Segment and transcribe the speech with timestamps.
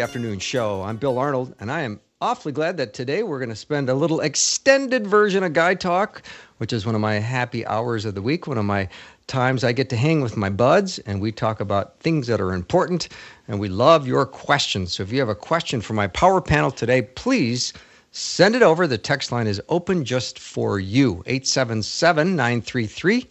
[0.00, 0.82] Afternoon show.
[0.82, 3.94] I'm Bill Arnold, and I am awfully glad that today we're going to spend a
[3.94, 6.22] little extended version of Guy Talk,
[6.56, 8.88] which is one of my happy hours of the week, one of my
[9.26, 12.54] times I get to hang with my buds, and we talk about things that are
[12.54, 13.08] important,
[13.46, 14.92] and we love your questions.
[14.94, 17.74] So if you have a question for my power panel today, please
[18.10, 18.86] send it over.
[18.86, 23.26] The text line is open just for you 877 933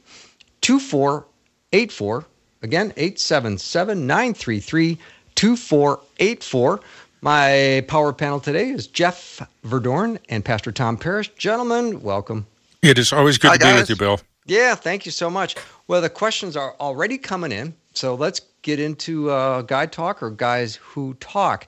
[0.62, 2.26] 2484.
[2.62, 4.98] Again, 877 933
[5.40, 6.82] 2484.
[7.22, 11.30] My power panel today is Jeff Verdoorn and Pastor Tom Parrish.
[11.36, 12.46] Gentlemen, welcome.
[12.82, 14.20] It is always good Hi, to be with you, Bill.
[14.48, 15.56] Yeah, thank you so much.
[15.88, 20.30] Well, the questions are already coming in, so let's get into uh, guy talk or
[20.30, 21.68] guys who talk.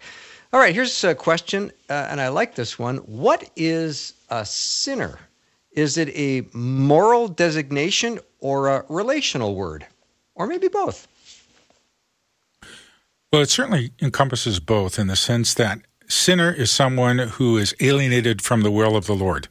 [0.52, 2.98] All right, here's a question, uh, and I like this one.
[2.98, 5.17] What is a sinner?
[5.72, 9.88] Is it a moral designation or a relational word,
[10.36, 11.08] or maybe both?
[13.32, 15.80] Well, it certainly encompasses both in the sense that
[16.10, 19.48] sinner is someone who is alienated from the will of the Lord,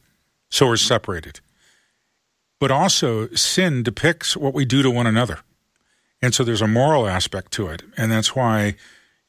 [0.50, 1.41] so is separated.
[2.59, 5.39] But also, sin depicts what we do to one another.
[6.20, 7.83] And so there's a moral aspect to it.
[7.97, 8.75] And that's why,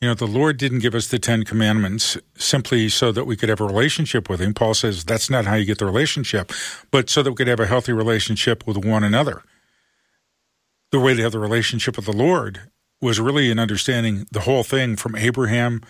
[0.02, 3.48] you know, the Lord didn't give us the Ten Commandments simply so that we could
[3.48, 4.54] have a relationship with Him.
[4.54, 6.52] Paul says that's not how you get the relationship,
[6.92, 9.44] but so that we could have a healthy relationship with one another.
[10.92, 12.70] The way to have the relationship with the Lord
[13.02, 15.82] was really in understanding the whole thing from Abraham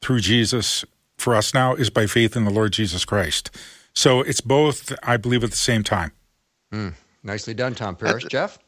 [0.00, 0.84] through Jesus
[1.18, 3.50] for us now is by faith in the Lord Jesus Christ.
[3.94, 6.12] So it's both, I believe, at the same time.
[6.70, 6.90] Hmm.
[7.22, 8.24] Nicely done, Tom Parrish.
[8.24, 8.58] Jeff?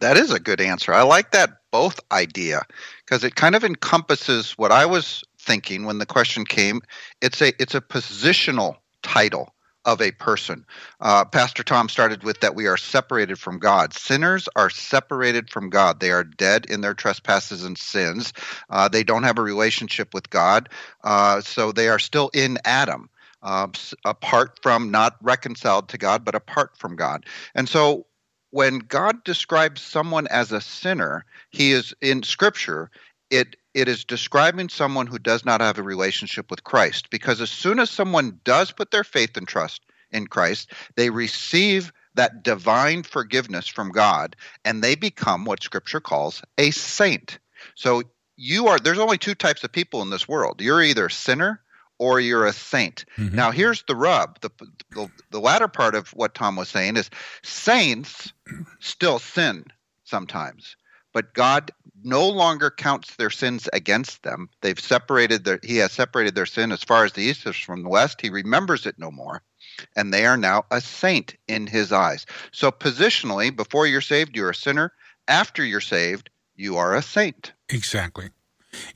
[0.00, 0.92] That is a good answer.
[0.92, 2.62] I like that both idea
[3.04, 6.80] because it kind of encompasses what I was thinking when the question came.
[7.20, 9.52] It's a it's a positional title
[9.84, 10.64] of a person.
[11.00, 13.92] Uh, Pastor Tom started with that we are separated from God.
[13.94, 16.00] Sinners are separated from God.
[16.00, 18.32] They are dead in their trespasses and sins.
[18.70, 20.68] Uh, they don't have a relationship with God,
[21.04, 23.08] uh, so they are still in Adam.
[23.42, 23.66] Uh,
[24.04, 27.26] apart from not reconciled to God, but apart from God.
[27.56, 28.06] And so
[28.52, 32.90] when God describes someone as a sinner, he is in scripture,
[33.32, 37.50] it it is describing someone who does not have a relationship with Christ because as
[37.50, 43.02] soon as someone does put their faith and trust in Christ, they receive that divine
[43.02, 47.38] forgiveness from God and they become what scripture calls a saint.
[47.74, 48.02] So
[48.36, 50.60] you are there's only two types of people in this world.
[50.60, 51.62] You're either a sinner
[51.98, 53.06] or you're a saint.
[53.16, 53.32] Mhm.
[53.32, 54.40] Now here's the rub.
[54.42, 54.50] The,
[54.90, 57.08] the the latter part of what Tom was saying is
[57.42, 58.32] saints
[58.80, 59.64] still sin
[60.04, 60.76] sometimes,
[61.12, 61.70] but God
[62.04, 64.48] no longer counts their sins against them.
[64.60, 67.82] They've separated their he has separated their sin as far as the east is from
[67.82, 68.20] the west.
[68.20, 69.42] He remembers it no more.
[69.96, 72.26] And they are now a saint in his eyes.
[72.52, 74.92] So positionally, before you're saved, you're a sinner.
[75.28, 77.52] After you're saved, you are a saint.
[77.68, 78.30] Exactly.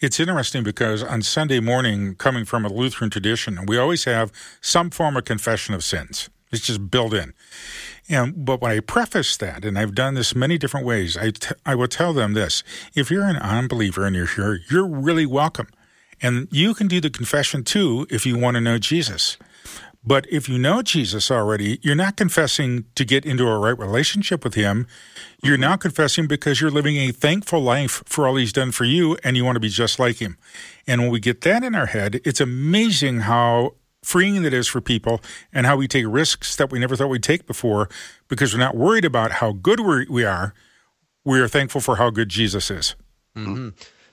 [0.00, 4.90] It's interesting because on Sunday morning, coming from a Lutheran tradition, we always have some
[4.90, 6.28] form of confession of sins.
[6.52, 7.34] It's just built in.
[8.08, 11.54] And but when I preface that, and I've done this many different ways, I, t-
[11.64, 12.62] I will tell them this:
[12.94, 15.68] if you're an unbeliever and you're here, you're really welcome,
[16.22, 19.36] and you can do the confession too if you want to know Jesus.
[20.06, 24.44] But if you know Jesus already, you're not confessing to get into a right relationship
[24.44, 24.86] with Him.
[25.42, 29.18] You're now confessing because you're living a thankful life for all He's done for you
[29.24, 30.38] and you want to be just like Him.
[30.86, 33.74] And when we get that in our head, it's amazing how
[34.06, 35.20] freeing that is for people
[35.52, 37.88] and how we take risks that we never thought we'd take before
[38.28, 40.54] because we're not worried about how good we're, we are.
[41.48, 42.94] Thankful for how good Jesus is.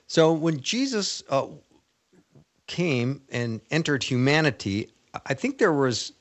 [0.08, 1.46] So when Jesus uh,
[2.66, 4.90] came and entered humanity,
[5.26, 6.12] I think there was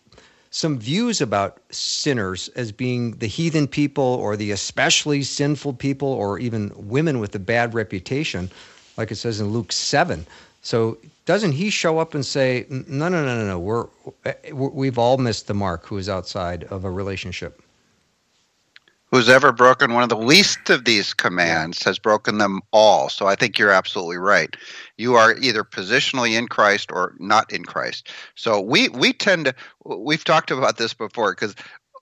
[0.52, 6.38] some views about sinners as being the heathen people or the especially sinful people or
[6.38, 8.52] even women with a bad reputation,
[8.98, 10.28] like it says in Luke 7.
[10.64, 13.88] So doesn't he show up and say, no, no, no, no, no, we're,
[14.54, 17.62] we've all missed the mark who is outside of a relationship?
[19.12, 23.10] Who's ever broken one of the least of these commands has broken them all.
[23.10, 24.56] So I think you're absolutely right.
[24.98, 28.10] You are either positionally in Christ or not in Christ.
[28.34, 29.56] So we we tend to
[29.86, 31.54] we've talked about this before because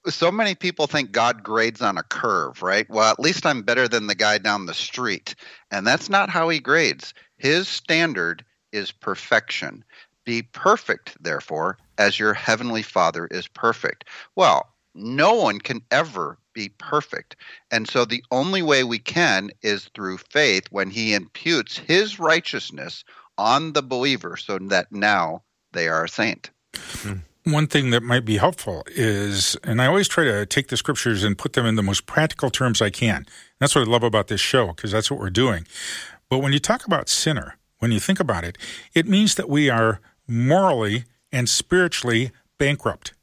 [0.08, 2.90] so many people think God grades on a curve, right?
[2.90, 5.36] Well, at least I'm better than the guy down the street.
[5.70, 7.14] And that's not how he grades.
[7.38, 9.84] His standard is perfection.
[10.24, 14.06] Be perfect, therefore, as your heavenly Father is perfect.
[14.36, 17.36] Well, no one can ever be perfect.
[17.72, 23.04] And so the only way we can is through faith when he imputes his righteousness
[23.38, 25.42] on the believer so that now
[25.72, 26.50] they are a saint.
[26.76, 27.20] Hmm.
[27.44, 31.24] One thing that might be helpful is, and I always try to take the scriptures
[31.24, 33.26] and put them in the most practical terms I can.
[33.60, 35.66] That's what I love about this show, because that's what we're doing.
[36.30, 38.60] But when you talk about sinner, when you think about it,
[38.94, 43.14] it means that we are morally and spiritually bankrupt.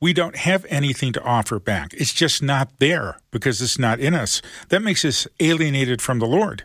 [0.00, 1.94] We don't have anything to offer back.
[1.94, 4.42] It's just not there because it's not in us.
[4.68, 6.64] That makes us alienated from the Lord.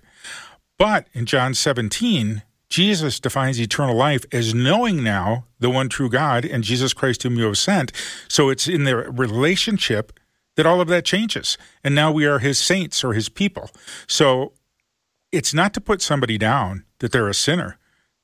[0.79, 6.45] But in John 17, Jesus defines eternal life as knowing now the one true God
[6.45, 7.91] and Jesus Christ whom you have sent.
[8.27, 10.19] So it's in the relationship
[10.55, 11.59] that all of that changes.
[11.83, 13.69] And now we are his saints or his people.
[14.07, 14.53] So
[15.31, 17.77] it's not to put somebody down that they're a sinner.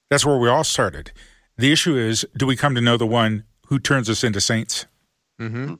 [0.10, 1.12] That's where we all started.
[1.57, 4.86] The issue is do we come to know the one who turns us into saints?
[5.39, 5.75] Mm-hmm.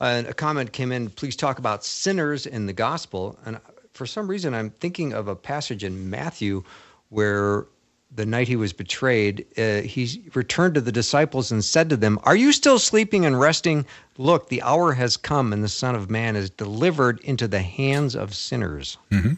[0.00, 3.38] And a comment came in please talk about sinners in the gospel.
[3.46, 3.60] And
[3.92, 6.64] for some reason, I'm thinking of a passage in Matthew
[7.10, 7.66] where
[8.14, 12.18] the night he was betrayed, uh, he returned to the disciples and said to them,
[12.24, 13.86] Are you still sleeping and resting?
[14.18, 18.14] Look, the hour has come, and the Son of Man is delivered into the hands
[18.14, 18.98] of sinners.
[19.10, 19.34] Mm-hmm.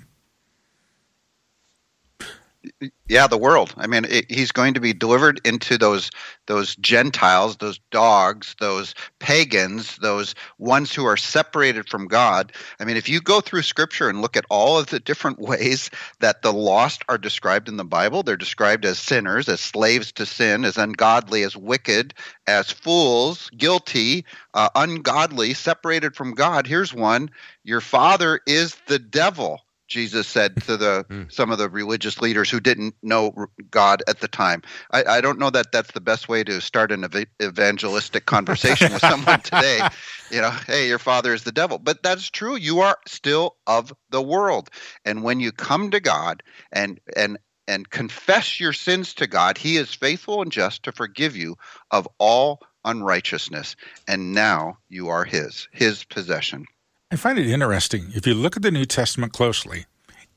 [3.08, 3.74] Yeah the world.
[3.76, 6.10] I mean it, he's going to be delivered into those
[6.46, 12.52] those gentiles those dogs those pagans those ones who are separated from god.
[12.80, 15.90] I mean if you go through scripture and look at all of the different ways
[16.20, 20.26] that the lost are described in the bible they're described as sinners as slaves to
[20.26, 22.14] sin as ungodly as wicked
[22.46, 24.24] as fools guilty
[24.54, 26.66] uh, ungodly separated from god.
[26.66, 27.30] Here's one.
[27.64, 31.32] Your father is the devil Jesus said to the mm.
[31.32, 34.62] some of the religious leaders who didn't know God at the time.
[34.90, 38.92] I, I don't know that that's the best way to start an ev- evangelistic conversation
[38.92, 39.88] with someone today.
[40.30, 42.56] You know, hey, your father is the devil, but that's true.
[42.56, 44.70] You are still of the world,
[45.04, 46.42] and when you come to God
[46.72, 51.36] and and and confess your sins to God, He is faithful and just to forgive
[51.36, 51.56] you
[51.90, 53.76] of all unrighteousness,
[54.06, 56.66] and now you are His, His possession.
[57.14, 58.10] I find it interesting.
[58.12, 59.86] If you look at the New Testament closely,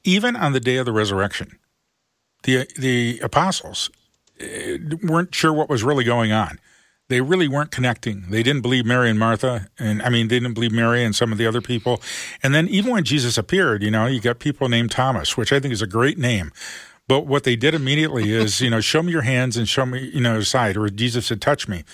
[0.03, 1.57] even on the day of the resurrection,
[2.43, 3.89] the the apostles
[4.39, 6.59] eh, weren't sure what was really going on.
[7.07, 8.25] They really weren't connecting.
[8.29, 11.31] They didn't believe Mary and Martha, and I mean, they didn't believe Mary and some
[11.31, 11.99] of the other people.
[12.43, 15.59] And then even when Jesus appeared, you know, you got people named Thomas, which I
[15.59, 16.51] think is a great name.
[17.07, 20.11] But what they did immediately is, you know, show me your hands and show me,
[20.13, 21.85] you know, side, or Jesus said, touch me.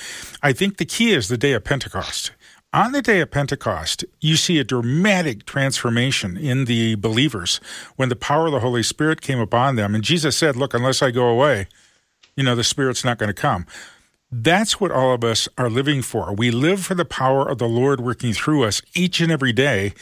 [0.41, 2.31] I think the key is the day of Pentecost.
[2.73, 7.61] On the day of Pentecost, you see a dramatic transformation in the believers
[7.97, 9.93] when the power of the Holy Spirit came upon them.
[9.93, 11.67] And Jesus said, Look, unless I go away,
[12.35, 13.67] you know, the Spirit's not going to come.
[14.31, 16.33] That's what all of us are living for.
[16.33, 19.93] We live for the power of the Lord working through us each and every day.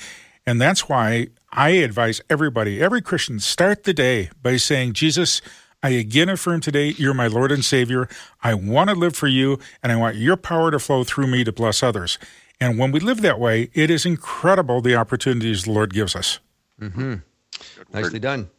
[0.45, 5.41] And that's why I advise everybody, every Christian, start the day by saying, Jesus,
[5.83, 8.07] I again affirm today, you're my Lord and Savior.
[8.41, 11.43] I want to live for you, and I want your power to flow through me
[11.43, 12.17] to bless others.
[12.61, 16.39] And when we live that way, it is incredible the opportunities the Lord gives us.
[16.79, 17.15] Mm-hmm.
[17.91, 18.49] Nicely done.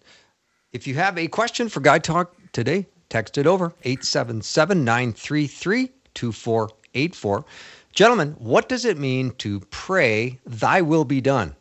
[0.73, 7.45] If you have a question for Guy Talk today, text it over 877 933 2484.
[7.93, 11.55] Gentlemen, what does it mean to pray, Thy will be done?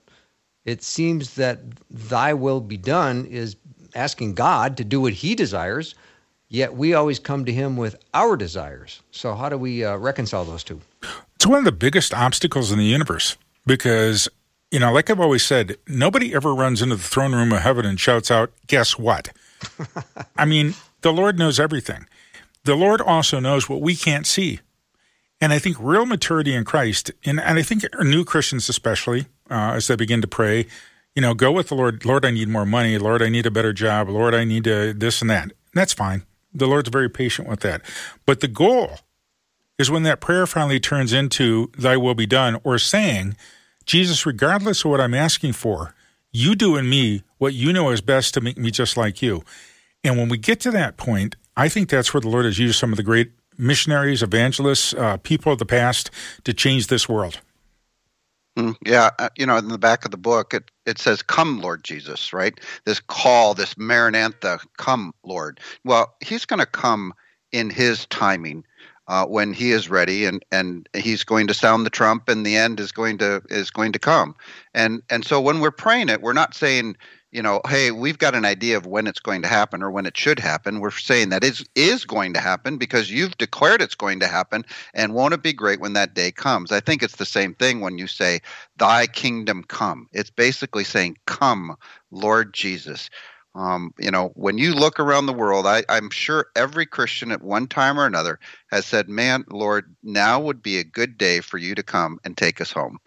[0.66, 1.60] It seems that
[1.92, 3.56] Thy will be done is
[3.94, 5.94] asking God to do what He desires,
[6.50, 9.02] yet we always come to Him with our desires.
[9.12, 10.82] So, how do we uh, reconcile those two?
[11.42, 14.30] It's one of the biggest obstacles in the universe because,
[14.70, 17.84] you know, like I've always said, nobody ever runs into the throne room of heaven
[17.84, 19.30] and shouts out, Guess what?
[20.38, 22.06] I mean, the Lord knows everything.
[22.66, 24.60] The Lord also knows what we can't see.
[25.42, 29.74] And I think real maturity in Christ, and, and I think new Christians especially, uh,
[29.74, 30.68] as they begin to pray,
[31.16, 32.06] you know, go with the Lord.
[32.06, 33.00] Lord, I need more money.
[33.00, 34.10] Lord, I need a better job.
[34.10, 35.54] Lord, I need to this and that.
[35.74, 36.22] That's fine.
[36.54, 37.82] The Lord's very patient with that.
[38.28, 39.00] But the goal
[39.82, 43.36] is when that prayer finally turns into, Thy will be done, or saying,
[43.86, 45.94] Jesus, regardless of what I'm asking for,
[46.32, 49.44] you do in me what you know is best to make me just like you.
[50.04, 52.80] And when we get to that point, I think that's where the Lord has used
[52.80, 56.10] some of the great missionaries, evangelists, uh, people of the past
[56.46, 57.42] to change this world.
[58.58, 61.60] Mm, yeah, uh, you know, in the back of the book, it, it says, Come,
[61.60, 62.60] Lord Jesus, right?
[62.86, 65.60] This call, this Maranatha, come, Lord.
[65.84, 67.14] Well, he's going to come
[67.52, 68.64] in his timing
[69.08, 72.56] uh, when he is ready, and and he's going to sound the trump, and the
[72.56, 74.36] end is going to is going to come.
[74.74, 76.96] And and so when we're praying it, we're not saying
[77.32, 80.06] you know, hey, we've got an idea of when it's going to happen or when
[80.06, 80.80] it should happen.
[80.80, 84.66] We're saying that is is going to happen because you've declared it's going to happen,
[84.94, 86.72] and won't it be great when that day comes?
[86.72, 88.42] I think it's the same thing when you say,
[88.78, 91.78] "Thy kingdom come." It's basically saying, "Come,
[92.12, 93.10] Lord Jesus."
[93.54, 97.42] Um, you know, when you look around the world, I, I'm sure every Christian at
[97.42, 98.40] one time or another
[98.72, 102.38] has said, "Man, Lord, now would be a good day for you to come and
[102.38, 103.00] take us home."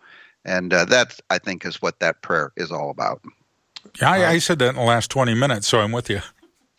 [0.44, 3.22] And uh, that's, I think, is what that prayer is all about.
[4.00, 6.20] Yeah, I, I, said that in the last 20 minutes, so I'm with you.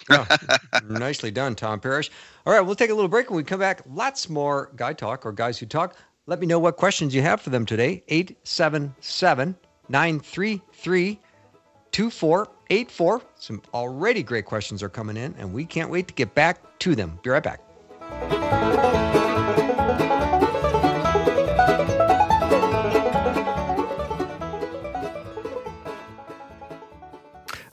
[0.09, 0.27] oh,
[0.87, 2.11] nicely done, Tom Parrish.
[2.45, 3.29] All right, we'll take a little break.
[3.29, 5.95] When we come back, lots more Guy Talk or Guys Who Talk.
[6.27, 8.03] Let me know what questions you have for them today.
[8.07, 9.55] 877
[9.89, 11.19] 933
[11.95, 13.21] 2484.
[13.35, 16.93] Some already great questions are coming in, and we can't wait to get back to
[16.93, 17.17] them.
[17.23, 17.61] Be right back.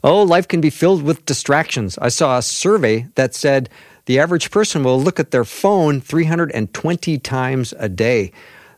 [0.05, 1.99] Oh, life can be filled with distractions.
[1.99, 3.69] I saw a survey that said
[4.07, 8.31] the average person will look at their phone 320 times a day.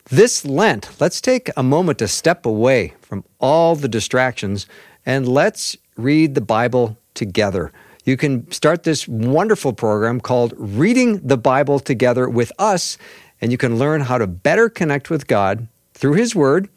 [0.08, 4.66] This Lent, let's take a moment to step away from all the distractions
[5.06, 7.72] and let's read the Bible together.
[8.04, 12.98] You can start this wonderful program called Reading the Bible Together with Us,
[13.40, 16.68] and you can learn how to better connect with God through His Word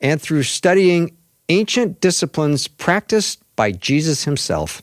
[0.00, 1.16] and through studying
[1.48, 4.82] ancient disciplines practiced by Jesus himself.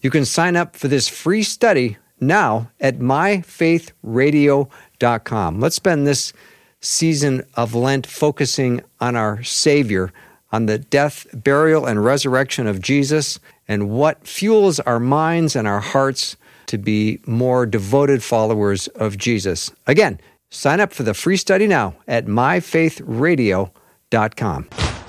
[0.00, 5.60] You can sign up for this free study now at myfaithradio.com.
[5.60, 6.32] Let's spend this
[6.80, 10.12] season of Lent focusing on our Savior,
[10.52, 13.38] on the death, burial, and resurrection of Jesus,
[13.68, 19.70] and what fuels our minds and our hearts to be more devoted followers of Jesus.
[19.86, 20.18] Again,
[20.50, 24.99] sign up for the free study now at myfaithradio.com.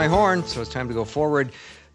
[0.00, 1.52] my horn, so it's time to go forward.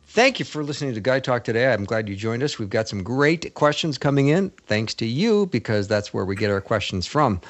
[0.09, 1.73] Thank you for listening to Guy Talk today.
[1.73, 2.59] I'm glad you joined us.
[2.59, 6.51] We've got some great questions coming in, thanks to you, because that's where we get
[6.51, 7.41] our questions from.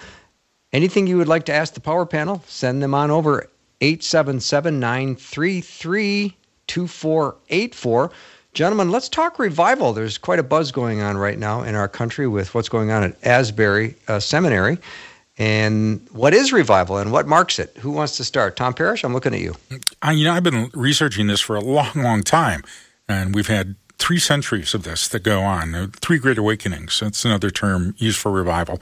[0.71, 3.49] Anything you would like to ask the power panel, send them on over
[3.81, 8.11] 877 933 2484.
[8.53, 9.91] Gentlemen, let's talk revival.
[9.91, 13.03] There's quite a buzz going on right now in our country with what's going on
[13.03, 14.77] at Asbury uh, Seminary.
[15.37, 17.75] And what is revival and what marks it?
[17.77, 18.55] Who wants to start?
[18.55, 19.55] Tom Parrish, I'm looking at you.
[20.01, 22.63] I, you know, I've been researching this for a long, long time,
[23.09, 25.75] and we've had three centuries of this that go on.
[25.75, 26.99] Uh, three great awakenings.
[26.99, 28.79] That's another term used for revival.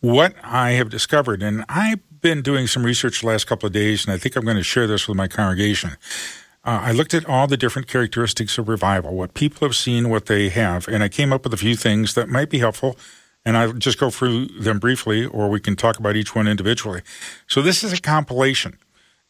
[0.00, 4.04] What I have discovered, and I've been doing some research the last couple of days,
[4.04, 5.96] and I think I'm going to share this with my congregation.
[6.64, 10.26] Uh, I looked at all the different characteristics of revival, what people have seen, what
[10.26, 12.96] they have, and I came up with a few things that might be helpful
[13.48, 17.00] and I'll just go through them briefly, or we can talk about each one individually.
[17.46, 18.76] So, this is a compilation.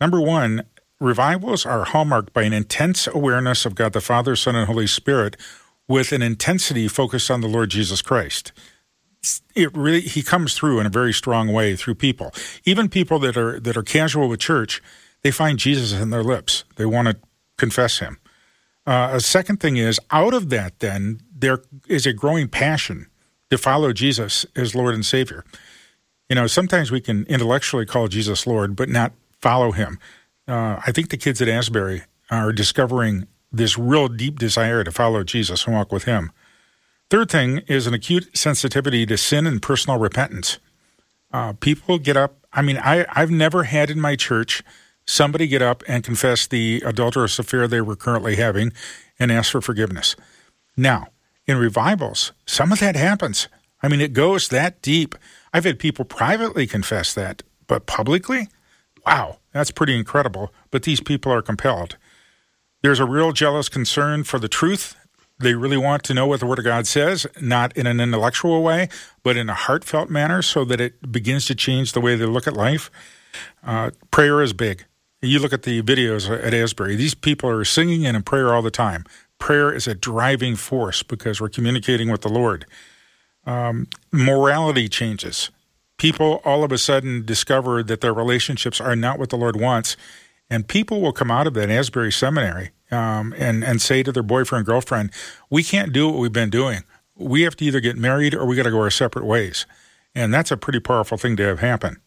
[0.01, 0.65] Number one,
[0.99, 5.37] revivals are hallmarked by an intense awareness of God the Father, Son, and Holy Spirit
[5.87, 8.51] with an intensity focused on the Lord Jesus Christ.
[9.55, 12.35] It really he comes through in a very strong way through people.
[12.65, 14.83] Even people that are that are casual with church,
[15.23, 16.65] they find Jesus in their lips.
[16.75, 17.17] They want to
[17.57, 18.19] confess him.
[18.85, 23.08] Uh, a second thing is out of that, then there is a growing passion
[23.51, 25.45] to follow Jesus as Lord and Savior.
[26.29, 29.99] You know, sometimes we can intellectually call Jesus Lord, but not follow him.
[30.47, 35.25] Uh, I think the kids at Asbury are discovering this real deep desire to follow
[35.25, 36.31] Jesus and walk with him.
[37.11, 40.59] Third thing is an acute sensitivity to sin and personal repentance.
[41.33, 42.47] Uh, people get up.
[42.53, 44.63] I mean, I, I've never had in my church
[45.07, 48.73] somebody get up and confess the adulterous affair they were currently having
[49.19, 50.17] and ask for forgiveness.
[50.77, 51.09] Now,
[51.49, 53.49] in revivals, some of that happens.
[53.83, 55.15] I mean, it goes that deep.
[55.53, 58.49] I've had people privately confess that, but publicly?
[59.07, 60.53] Wow, that's pretty incredible.
[60.71, 61.97] But these people are compelled.
[62.83, 64.95] There's a real jealous concern for the truth.
[65.41, 68.63] They really want to know what the Word of God says, not in an intellectual
[68.63, 68.89] way,
[69.23, 72.47] but in a heartfelt manner so that it begins to change the way they look
[72.47, 72.91] at life.
[73.65, 74.85] Uh, prayer is big.
[75.23, 78.63] You look at the videos at Asbury, these people are singing and in prayer all
[78.63, 79.05] the time
[79.39, 82.67] prayer is a driving force because we're communicating with the Lord.
[83.47, 85.51] Um, morality changes.
[85.97, 89.97] People all of a sudden discover that their relationships are not what the Lord wants,
[90.51, 94.23] And people will come out of that Asbury Seminary um, and, and say to their
[94.23, 95.11] boyfriend, girlfriend,
[95.51, 96.85] we can't do what we've been doing.
[97.17, 99.67] We have to either get married or we got to go our separate ways.
[100.15, 102.01] And that's a pretty powerful thing to have happen.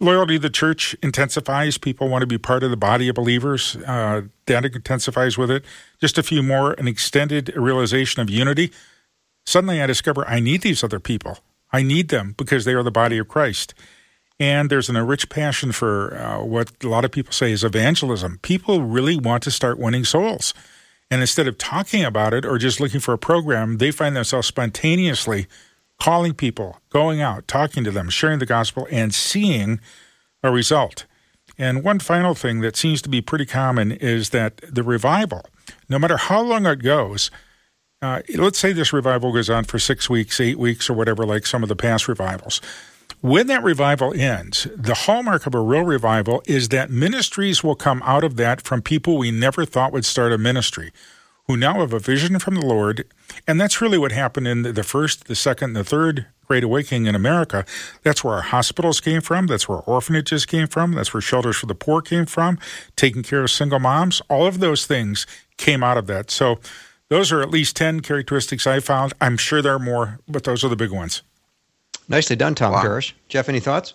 [0.00, 1.76] Loyalty to the church intensifies.
[1.76, 3.76] People want to be part of the body of believers.
[3.76, 5.64] Uh, that intensifies with it.
[6.00, 8.70] Just a few more, an extended realization of unity.
[9.44, 11.38] Suddenly I discover I need these other people.
[11.72, 13.74] I need them because they are the body of Christ.
[14.38, 18.38] And there's an rich passion for uh, what a lot of people say is evangelism.
[18.42, 20.54] People really want to start winning souls.
[21.10, 24.46] And instead of talking about it or just looking for a program, they find themselves
[24.46, 25.48] spontaneously
[26.00, 29.80] calling people, going out, talking to them, sharing the gospel, and seeing
[30.42, 31.06] a result.
[31.56, 35.44] And one final thing that seems to be pretty common is that the revival,
[35.88, 37.30] no matter how long it goes,
[38.00, 41.46] uh, let's say this revival goes on for six weeks, eight weeks, or whatever, like
[41.46, 42.60] some of the past revivals.
[43.20, 48.00] When that revival ends, the hallmark of a real revival is that ministries will come
[48.04, 50.92] out of that from people we never thought would start a ministry,
[51.48, 53.06] who now have a vision from the Lord.
[53.46, 57.06] And that's really what happened in the first, the second, and the third Great Awakening
[57.06, 57.64] in America.
[58.02, 59.46] That's where our hospitals came from.
[59.46, 60.92] That's where orphanages came from.
[60.92, 62.58] That's where shelters for the poor came from.
[62.96, 64.20] Taking care of single moms.
[64.28, 65.26] All of those things
[65.56, 66.30] came out of that.
[66.30, 66.60] So
[67.08, 69.14] those are at least 10 characteristics I found.
[69.20, 71.22] I'm sure there are more, but those are the big ones.
[72.08, 72.82] Nicely done, Tom wow.
[72.82, 73.14] Parrish.
[73.28, 73.94] Jeff, any thoughts?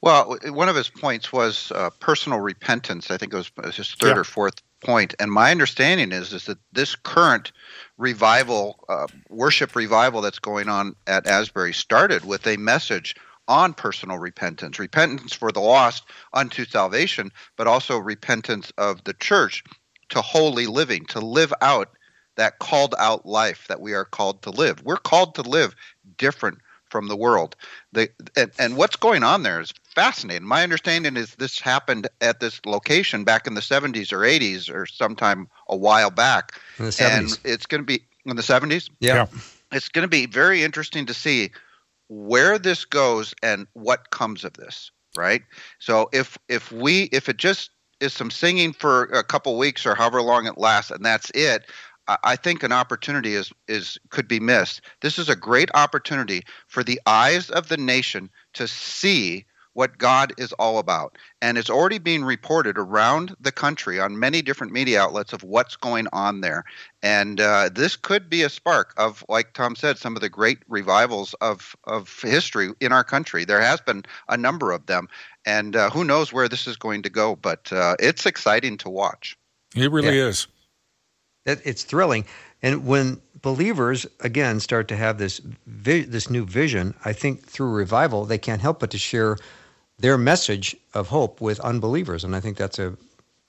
[0.00, 3.10] Well, one of his points was uh, personal repentance.
[3.10, 4.20] I think it was his third yeah.
[4.20, 5.14] or fourth point.
[5.18, 7.52] And my understanding is is that this current
[7.96, 13.16] revival, uh, worship revival that's going on at Asbury, started with a message
[13.48, 16.04] on personal repentance, repentance for the lost
[16.34, 19.64] unto salvation, but also repentance of the church
[20.10, 21.90] to holy living, to live out
[22.36, 24.82] that called out life that we are called to live.
[24.84, 25.74] We're called to live
[26.18, 26.58] different
[26.88, 27.56] from the world.
[27.92, 30.46] The, and, and what's going on there is fascinating.
[30.46, 34.86] My understanding is this happened at this location back in the 70s or 80s or
[34.86, 36.52] sometime a while back.
[36.78, 37.18] In the 70s.
[37.18, 38.88] And it's going to be in the 70s?
[39.00, 39.14] Yeah.
[39.14, 39.26] yeah.
[39.72, 41.50] It's going to be very interesting to see
[42.08, 45.42] where this goes and what comes of this, right?
[45.80, 49.96] So if if we if it just is some singing for a couple weeks or
[49.96, 51.66] however long it lasts and that's it,
[52.22, 54.80] I think an opportunity is is could be missed.
[55.02, 59.44] This is a great opportunity for the eyes of the nation to see
[59.78, 61.16] what God is all about.
[61.40, 65.76] And it's already being reported around the country on many different media outlets of what's
[65.76, 66.64] going on there.
[67.00, 70.58] And uh, this could be a spark of, like Tom said, some of the great
[70.66, 73.44] revivals of, of history in our country.
[73.44, 75.06] There has been a number of them.
[75.46, 78.90] And uh, who knows where this is going to go, but uh, it's exciting to
[78.90, 79.38] watch.
[79.76, 80.24] It really yeah.
[80.24, 80.48] is.
[81.46, 82.24] It, it's thrilling.
[82.62, 87.70] And when believers again start to have this vi- this new vision, I think through
[87.70, 89.36] revival they can't help but to share
[89.98, 92.96] their message of hope with unbelievers, and I think that's a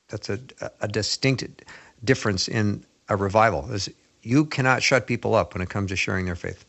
[0.10, 0.40] that's a,
[0.82, 1.64] a distinct
[2.04, 3.72] difference in a revival.
[3.72, 3.90] Is
[4.22, 6.66] you cannot shut people up when it comes to sharing their faith.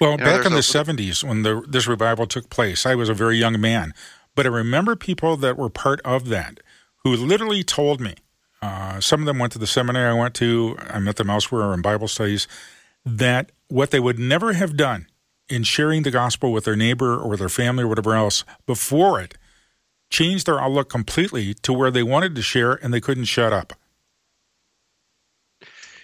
[0.00, 3.08] Well, you know, back in the '70s when the, this revival took place, I was
[3.08, 3.94] a very young man,
[4.34, 6.60] but I remember people that were part of that
[7.04, 8.14] who literally told me
[8.62, 10.76] uh, some of them went to the seminary I went to.
[10.88, 12.46] I met them elsewhere in Bible studies.
[13.04, 15.06] That what they would never have done
[15.50, 19.36] in sharing the gospel with their neighbor or their family or whatever else before it
[20.10, 23.72] changed their outlook completely to where they wanted to share and they couldn't shut up.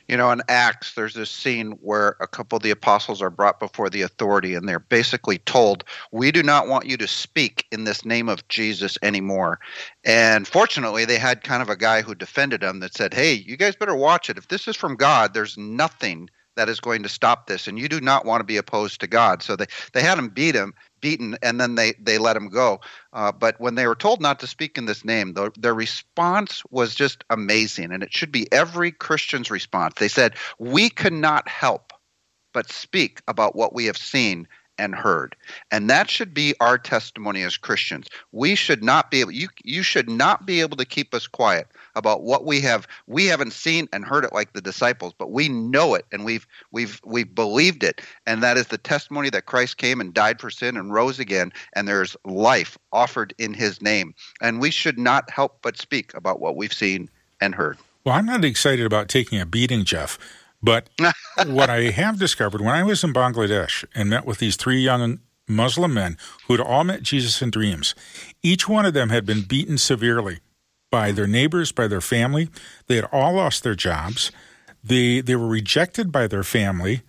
[0.08, 3.58] You know, in Acts, there's this scene where a couple of the apostles are brought
[3.58, 5.82] before the authority and they're basically told,
[6.12, 9.58] We do not want you to speak in this name of Jesus anymore.
[10.04, 13.56] And fortunately, they had kind of a guy who defended them that said, Hey, you
[13.56, 14.38] guys better watch it.
[14.38, 17.88] If this is from God, there's nothing that is going to stop this and you
[17.88, 19.42] do not want to be opposed to god.
[19.42, 22.80] So they, they had him beat him beaten and then they, they let him go.
[23.12, 26.62] Uh, but when they were told not to speak in this name the, their response
[26.70, 29.94] was just amazing and it should be every christian's response.
[29.98, 31.92] They said we cannot help
[32.52, 35.36] but speak about what we have seen and heard.
[35.70, 38.08] And that should be our testimony as Christians.
[38.32, 41.68] We should not be able you you should not be able to keep us quiet
[41.94, 45.48] about what we have we haven't seen and heard it like the disciples, but we
[45.48, 48.00] know it and we've we've we've believed it.
[48.26, 51.52] And that is the testimony that Christ came and died for sin and rose again
[51.74, 54.14] and there's life offered in his name.
[54.40, 57.08] And we should not help but speak about what we've seen
[57.40, 57.78] and heard.
[58.04, 60.18] Well, I'm not excited about taking a beating, Jeff.
[60.62, 60.88] But
[61.46, 65.20] what I have discovered when I was in Bangladesh and met with these three young
[65.48, 66.16] Muslim men
[66.46, 67.94] who had all met Jesus in dreams,
[68.42, 70.40] each one of them had been beaten severely
[70.90, 72.48] by their neighbors, by their family.
[72.86, 74.32] They had all lost their jobs.
[74.82, 77.02] They, they were rejected by their family.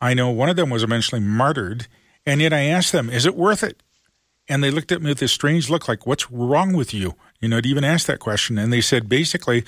[0.00, 1.86] I know one of them was eventually martyred.
[2.26, 3.82] And yet I asked them, is it worth it?
[4.48, 7.14] And they looked at me with this strange look like, What's wrong with you?
[7.40, 8.58] You know, to even ask that question.
[8.58, 9.64] And they said, basically,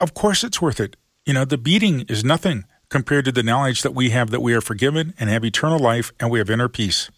[0.00, 0.96] Of course it's worth it.
[1.24, 4.54] You know, the beating is nothing compared to the knowledge that we have that we
[4.54, 7.10] are forgiven and have eternal life and we have inner peace.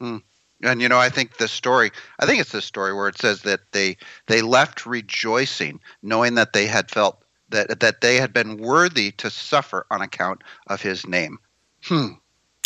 [0.00, 0.22] Mm.
[0.62, 3.42] And you know, I think the story, I think it's the story where it says
[3.42, 8.56] that they they left rejoicing, knowing that they had felt that that they had been
[8.56, 11.38] worthy to suffer on account of his name.
[11.84, 12.08] Hmm.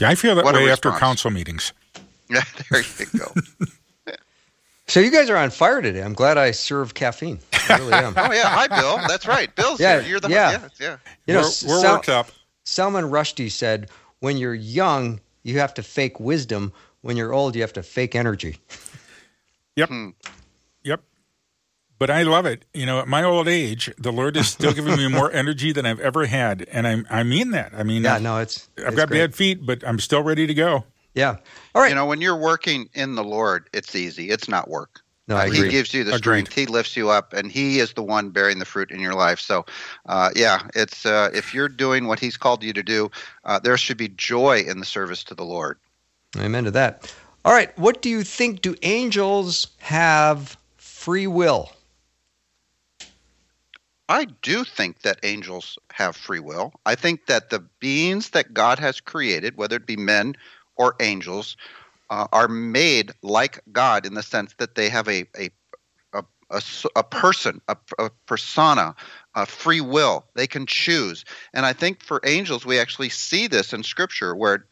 [0.00, 1.72] Yeah, I feel that what way after council meetings.
[2.32, 3.34] Yeah, there you go.
[4.86, 6.00] so you guys are on fire today.
[6.00, 7.40] I'm glad I served caffeine.
[7.70, 8.14] I really am.
[8.16, 8.96] oh yeah, hi Bill.
[9.08, 9.54] That's right.
[9.54, 10.10] Bill's yeah, here.
[10.10, 10.50] You're the yeah.
[10.52, 10.96] yeah, yeah.
[11.26, 12.30] You know, we're, we're Sal- worked up.
[12.64, 16.72] Salman Rushdie said, "When you're young, you have to fake wisdom.
[17.02, 18.58] When you're old, you have to fake energy."
[19.76, 19.88] Yep.
[19.88, 20.08] Hmm.
[20.84, 21.02] Yep.
[21.98, 22.64] But I love it.
[22.74, 25.86] You know, at my old age, the Lord is still giving me more energy than
[25.86, 27.72] I've ever had, and I I mean that.
[27.74, 28.68] I mean, yeah, no, it's.
[28.78, 29.18] I've it's got great.
[29.18, 30.84] bad feet, but I'm still ready to go.
[31.14, 31.36] Yeah.
[31.74, 31.88] All right.
[31.88, 34.30] You know, when you're working in the Lord, it's easy.
[34.30, 34.99] It's not work.
[35.30, 36.52] No, uh, he gives you the strength.
[36.52, 39.38] He lifts you up, and he is the one bearing the fruit in your life.
[39.38, 39.64] So,
[40.06, 43.12] uh, yeah, it's uh, if you're doing what he's called you to do,
[43.44, 45.78] uh, there should be joy in the service to the Lord.
[46.36, 47.14] Amen to that.
[47.44, 48.60] All right, what do you think?
[48.60, 51.70] Do angels have free will?
[54.08, 56.72] I do think that angels have free will.
[56.84, 60.34] I think that the beings that God has created, whether it be men
[60.74, 61.56] or angels,
[62.10, 65.50] uh, are made like God in the sense that they have a a
[66.12, 66.62] a, a,
[66.96, 68.94] a person, a, a persona,
[69.34, 70.26] a free will.
[70.34, 74.66] They can choose, and I think for angels we actually see this in Scripture, where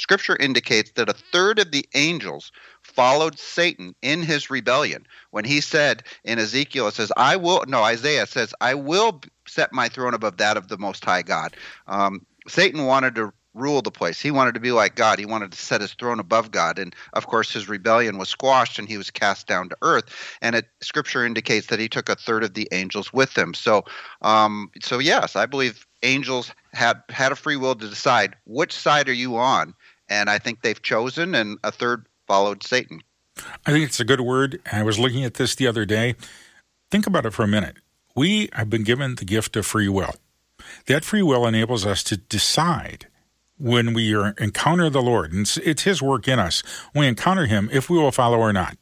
[0.00, 5.06] Scripture indicates that a third of the angels followed Satan in his rebellion.
[5.30, 9.74] When he said in Ezekiel, it says, I will, no, Isaiah says, I will set
[9.74, 11.54] my throne above that of the Most High God.
[11.86, 14.20] Um, Satan wanted to rule the place.
[14.20, 15.18] He wanted to be like God.
[15.18, 16.78] He wanted to set his throne above God.
[16.78, 20.36] And of course, his rebellion was squashed and he was cast down to earth.
[20.40, 23.54] And it, scripture indicates that he took a third of the angels with him.
[23.54, 23.84] So,
[24.22, 29.08] um, so yes, I believe angels had had a free will to decide which side
[29.08, 29.74] are you on.
[30.08, 33.00] And I think they've chosen, and a third followed Satan.
[33.64, 34.60] I think it's a good word.
[34.70, 36.16] I was looking at this the other day.
[36.90, 37.76] Think about it for a minute.
[38.16, 40.14] We have been given the gift of free will.
[40.86, 43.06] That free will enables us to decide
[43.60, 46.62] when we encounter the Lord, and it's His work in us,
[46.94, 48.76] we encounter Him if we will follow or not.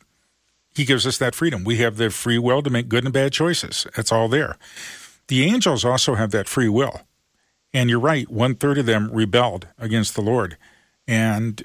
[0.74, 1.64] He gives us that freedom.
[1.64, 3.86] We have the free will to make good and bad choices.
[3.96, 4.56] That's all there.
[5.26, 7.02] The angels also have that free will.
[7.74, 10.56] And you're right, one third of them rebelled against the Lord.
[11.06, 11.64] And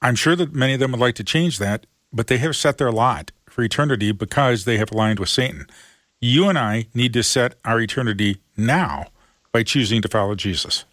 [0.00, 2.78] I'm sure that many of them would like to change that, but they have set
[2.78, 5.66] their lot for eternity because they have aligned with Satan.
[6.20, 9.06] You and I need to set our eternity now
[9.52, 10.84] by choosing to follow Jesus.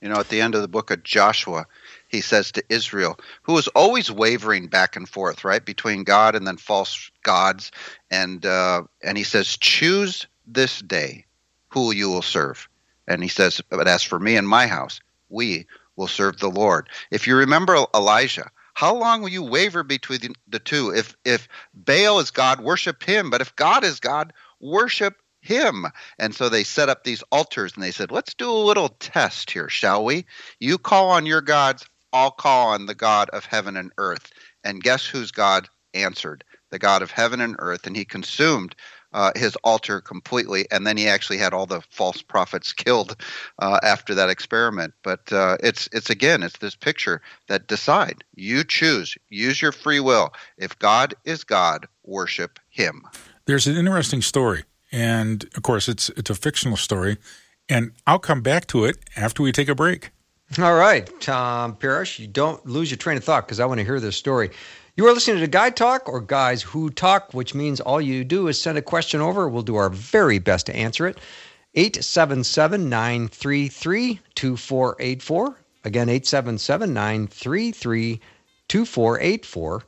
[0.00, 1.66] You know, at the end of the book of Joshua,
[2.08, 6.46] he says to Israel, who was always wavering back and forth, right, between God and
[6.46, 7.72] then false gods,
[8.10, 11.24] and uh, and he says, choose this day
[11.68, 12.68] who you will serve.
[13.08, 16.88] And he says, but as for me and my house, we will serve the Lord.
[17.10, 20.94] If you remember Elijah, how long will you waver between the two?
[20.94, 25.86] If if Baal is God, worship him, but if God is God, worship him.
[26.18, 29.50] And so they set up these altars and they said, let's do a little test
[29.50, 30.26] here, shall we?
[30.60, 34.32] You call on your gods, I'll call on the God of heaven and earth.
[34.64, 36.44] And guess whose God answered?
[36.70, 37.86] The God of heaven and earth.
[37.86, 38.74] And he consumed
[39.12, 43.16] uh, his altar completely, and then he actually had all the false prophets killed
[43.58, 44.94] uh, after that experiment.
[45.02, 48.22] But uh, it's it's again, it's this picture that decide.
[48.34, 49.16] You choose.
[49.30, 50.32] Use your free will.
[50.58, 53.02] If God is God, worship Him.
[53.46, 57.18] There's an interesting story and of course, it's it's a fictional story.
[57.68, 60.10] And I'll come back to it after we take a break.
[60.58, 63.84] All right, Tom Parrish, you don't lose your train of thought because I want to
[63.84, 64.50] hear this story.
[64.96, 68.48] You are listening to Guy Talk or Guys Who Talk, which means all you do
[68.48, 69.48] is send a question over.
[69.48, 71.18] We'll do our very best to answer it.
[71.74, 75.58] 877 933 2484.
[75.84, 78.20] Again, 877 933
[78.68, 79.84] 2484.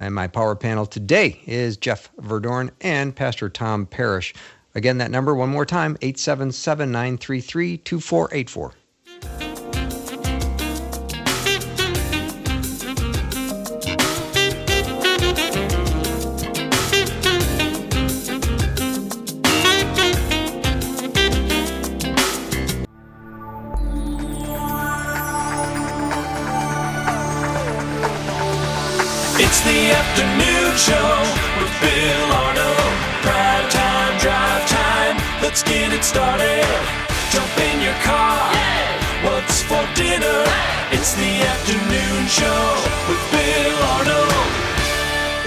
[0.00, 4.34] And my power panel today is Jeff Verdoorn and Pastor Tom Parrish.
[4.74, 9.59] Again, that number one more time 877 933 2484.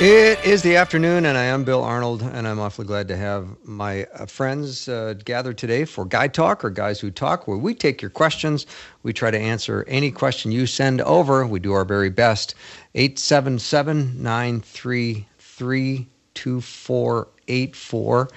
[0.05, 3.47] It is the afternoon, and I am Bill Arnold, and I'm awfully glad to have
[3.63, 7.73] my uh, friends uh, gathered today for Guy Talk or Guys Who Talk, where we
[7.73, 8.65] take your questions.
[9.03, 11.47] We try to answer any question you send over.
[11.47, 12.53] We do our very best.
[12.95, 18.29] 877 933 2484.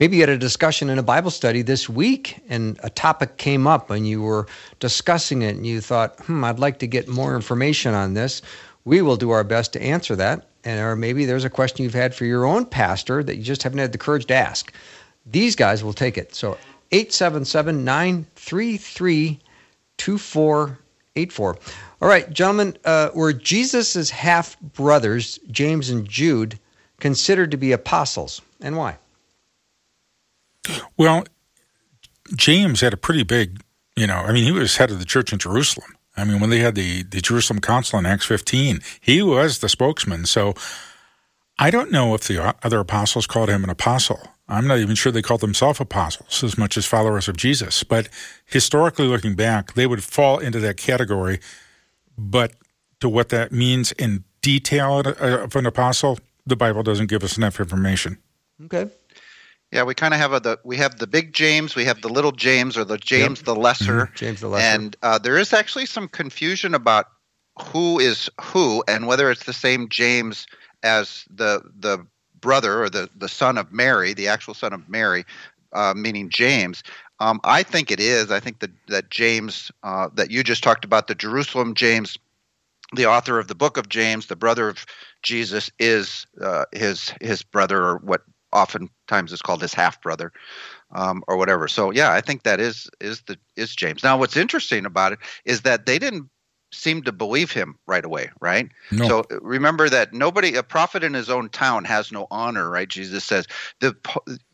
[0.00, 3.66] Maybe you had a discussion in a Bible study this week and a topic came
[3.66, 4.46] up and you were
[4.78, 8.40] discussing it and you thought, hmm, I'd like to get more information on this.
[8.86, 11.94] We will do our best to answer that and or maybe there's a question you've
[11.94, 14.72] had for your own pastor that you just haven't had the courage to ask.
[15.26, 16.34] These guys will take it.
[16.34, 16.58] So
[16.92, 19.38] 877 933
[19.98, 21.58] 2484.
[22.02, 26.58] All right, gentlemen, uh, were Jesus' half brothers, James and Jude,
[26.98, 28.96] considered to be apostles, and why?
[30.96, 31.24] Well,
[32.34, 33.62] James had a pretty big,
[33.96, 35.96] you know, I mean, he was head of the church in Jerusalem.
[36.20, 39.68] I mean, when they had the, the Jerusalem Council in Acts 15, he was the
[39.68, 40.26] spokesman.
[40.26, 40.54] So
[41.58, 44.20] I don't know if the uh, other apostles called him an apostle.
[44.48, 47.84] I'm not even sure they called themselves apostles as much as followers of Jesus.
[47.84, 48.08] But
[48.44, 51.38] historically looking back, they would fall into that category.
[52.18, 52.52] But
[53.00, 57.60] to what that means in detail of an apostle, the Bible doesn't give us enough
[57.60, 58.18] information.
[58.64, 58.90] Okay.
[59.72, 62.08] Yeah, we kind of have a the we have the big James, we have the
[62.08, 63.46] little James or the James yep.
[63.46, 64.06] the lesser.
[64.06, 64.14] Mm-hmm.
[64.16, 64.64] James the lesser.
[64.64, 67.06] And uh, there is actually some confusion about
[67.60, 70.46] who is who and whether it's the same James
[70.82, 72.04] as the the
[72.40, 75.24] brother or the the son of Mary, the actual son of Mary,
[75.72, 76.82] uh, meaning James.
[77.20, 78.30] Um, I think it is.
[78.30, 82.18] I think that that James uh, that you just talked about, the Jerusalem James,
[82.96, 84.84] the author of the book of James, the brother of
[85.22, 90.32] Jesus, is uh, his his brother, or what oftentimes is called his half brother
[90.92, 91.68] um, or whatever.
[91.68, 94.02] So yeah, I think that is is the is James.
[94.02, 96.28] Now, what's interesting about it is that they didn't
[96.72, 98.68] seem to believe him right away, right?
[98.92, 99.08] No.
[99.08, 102.88] So remember that nobody, a prophet in his own town, has no honor, right?
[102.88, 103.46] Jesus says
[103.80, 103.96] the.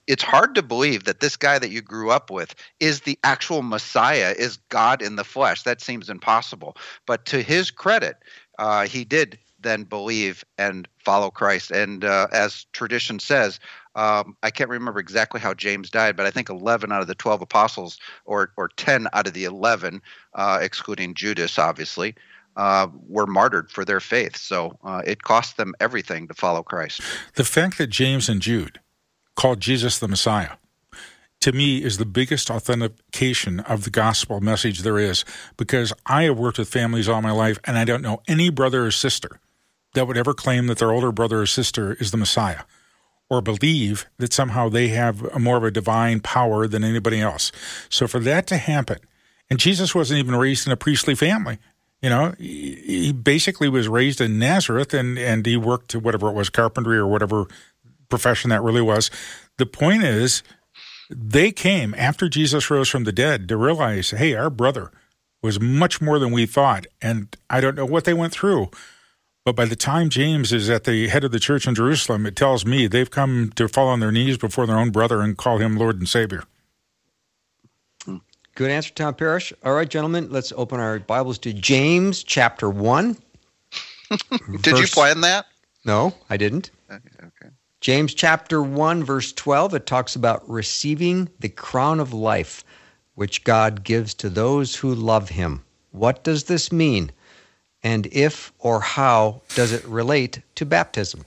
[0.06, 3.62] It's hard to believe that this guy that you grew up with is the actual
[3.62, 5.64] Messiah, is God in the flesh.
[5.64, 6.76] That seems impossible.
[7.06, 8.14] But to his credit,
[8.56, 11.71] uh, he did then believe and follow Christ.
[11.71, 13.59] And uh, as tradition says,
[13.95, 17.14] um, I can't remember exactly how James died, but I think 11 out of the
[17.14, 20.03] 12 apostles, or, or 10 out of the 11,
[20.35, 22.14] uh, excluding Judas, obviously,
[22.57, 24.37] uh, were martyred for their faith.
[24.37, 27.01] So uh, it cost them everything to follow Christ.
[27.35, 28.81] The fact that James and Jude
[29.35, 30.57] called Jesus the Messiah,
[31.40, 35.25] to me, is the biggest authentication of the gospel message there is
[35.57, 38.87] because I have worked with families all my life and I don't know any brother
[38.87, 39.40] or sister
[39.96, 42.62] that would ever claim that their older brother or sister is the Messiah
[43.28, 47.50] or believe that somehow they have more of a divine power than anybody else.
[47.88, 48.98] So for that to happen,
[49.50, 51.59] and Jesus wasn't even raised in a priestly family.
[52.00, 56.35] You know, he basically was raised in Nazareth and, and he worked to whatever it
[56.35, 57.46] was, carpentry or whatever
[58.09, 59.11] profession that really was.
[59.56, 60.42] The point is,
[61.09, 64.90] they came after Jesus rose from the dead to realize, hey, our brother
[65.42, 66.87] was much more than we thought.
[67.00, 68.70] And I don't know what they went through,
[69.46, 72.35] but by the time James is at the head of the church in Jerusalem, it
[72.35, 75.59] tells me they've come to fall on their knees before their own brother and call
[75.59, 76.42] him Lord and Savior.
[78.04, 78.16] Hmm.
[78.56, 79.52] Good answer, Tom Parrish.
[79.64, 83.16] All right, gentlemen, let's open our Bibles to James chapter 1.
[84.11, 84.80] Did verse...
[84.80, 85.46] you plan that?
[85.85, 86.72] No, I didn't.
[86.90, 87.52] Okay, okay.
[87.80, 92.64] James chapter 1, verse 12, it talks about receiving the crown of life,
[93.14, 95.62] which God gives to those who love him.
[95.92, 97.12] What does this mean?
[97.87, 101.25] And if or how does it relate to baptism?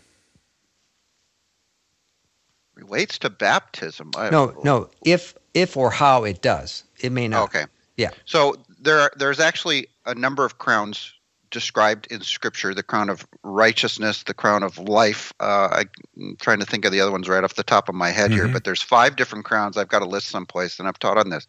[2.76, 4.12] Relates to baptism?
[4.14, 4.90] No, no.
[5.06, 7.44] If if or how it does, it may not.
[7.44, 7.64] Okay.
[7.96, 8.10] Yeah.
[8.26, 11.14] So there are, there's actually a number of crowns
[11.50, 15.32] described in Scripture: the crown of righteousness, the crown of life.
[15.40, 15.86] Uh,
[16.18, 18.32] I'm trying to think of the other ones right off the top of my head
[18.32, 18.40] mm-hmm.
[18.40, 19.78] here, but there's five different crowns.
[19.78, 21.48] I've got a list someplace, and I've taught on this.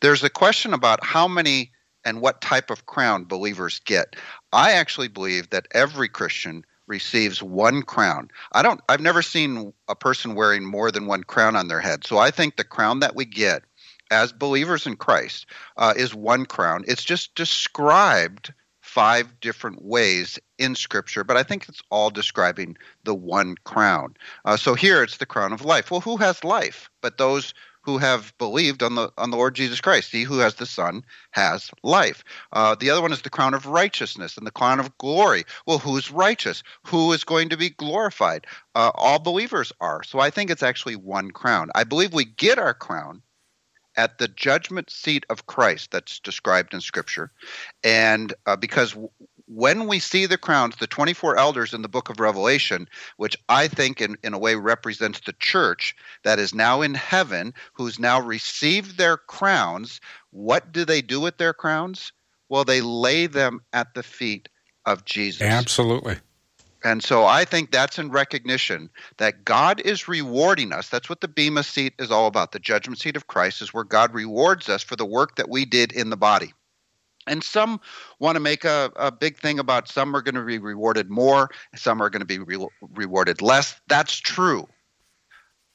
[0.00, 1.70] There's a question about how many
[2.08, 4.16] and what type of crown believers get.
[4.50, 8.30] I actually believe that every Christian receives one crown.
[8.52, 12.06] I don't I've never seen a person wearing more than one crown on their head.
[12.06, 13.62] So I think the crown that we get
[14.10, 15.44] as believers in Christ
[15.76, 16.82] uh, is one crown.
[16.88, 23.14] It's just described five different ways in Scripture, but I think it's all describing the
[23.14, 24.14] one crown.
[24.46, 25.90] Uh, so here it's the crown of life.
[25.90, 29.80] Well, who has life but those who have believed on the on the Lord Jesus
[29.80, 30.12] Christ.
[30.12, 32.24] He who has the Son has life.
[32.52, 35.44] Uh, the other one is the crown of righteousness and the crown of glory.
[35.66, 36.62] Well, who's righteous?
[36.84, 38.46] Who is going to be glorified?
[38.74, 40.02] Uh, all believers are.
[40.02, 41.70] So I think it's actually one crown.
[41.74, 43.22] I believe we get our crown
[43.96, 47.32] at the judgment seat of Christ that's described in Scripture,
[47.82, 48.96] and uh, because
[49.48, 53.66] when we see the crowns, the 24 elders in the book of Revelation, which I
[53.66, 58.20] think in, in a way represents the church that is now in heaven, who's now
[58.20, 62.12] received their crowns, what do they do with their crowns?
[62.48, 64.48] Well, they lay them at the feet
[64.84, 65.42] of Jesus.
[65.42, 66.16] Absolutely.
[66.84, 70.88] And so I think that's in recognition that God is rewarding us.
[70.88, 72.52] That's what the Bema seat is all about.
[72.52, 75.64] The judgment seat of Christ is where God rewards us for the work that we
[75.64, 76.52] did in the body.
[77.28, 77.80] And some
[78.18, 81.50] want to make a, a big thing about some are going to be rewarded more,
[81.74, 83.80] some are going to be re- rewarded less.
[83.88, 84.66] That's true.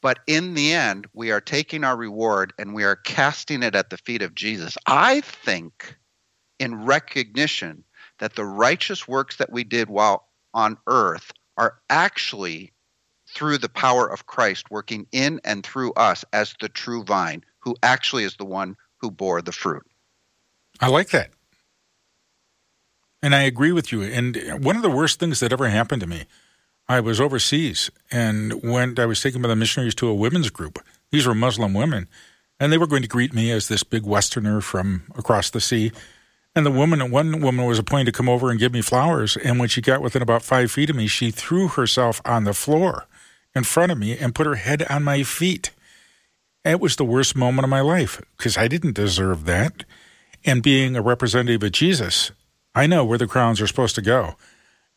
[0.01, 3.89] But in the end, we are taking our reward and we are casting it at
[3.89, 4.77] the feet of Jesus.
[4.85, 5.95] I think
[6.59, 7.85] in recognition
[8.19, 12.73] that the righteous works that we did while on earth are actually
[13.33, 17.75] through the power of Christ working in and through us as the true vine, who
[17.81, 19.85] actually is the one who bore the fruit.
[20.79, 21.31] I like that.
[23.23, 24.01] And I agree with you.
[24.01, 26.25] And one of the worst things that ever happened to me,
[26.89, 30.77] I was overseas and went, I was taken by the missionaries to a women's group.
[31.09, 32.09] These were Muslim women.
[32.59, 35.93] And they were going to greet me as this big Westerner from across the sea.
[36.53, 39.37] And the woman, one woman was appointed to come over and give me flowers.
[39.37, 42.53] And when she got within about five feet of me, she threw herself on the
[42.53, 43.07] floor
[43.55, 45.71] in front of me and put her head on my feet.
[46.65, 49.85] It was the worst moment of my life because I didn't deserve that.
[50.43, 52.33] And being a representative of Jesus,
[52.75, 54.35] I know where the crowns are supposed to go.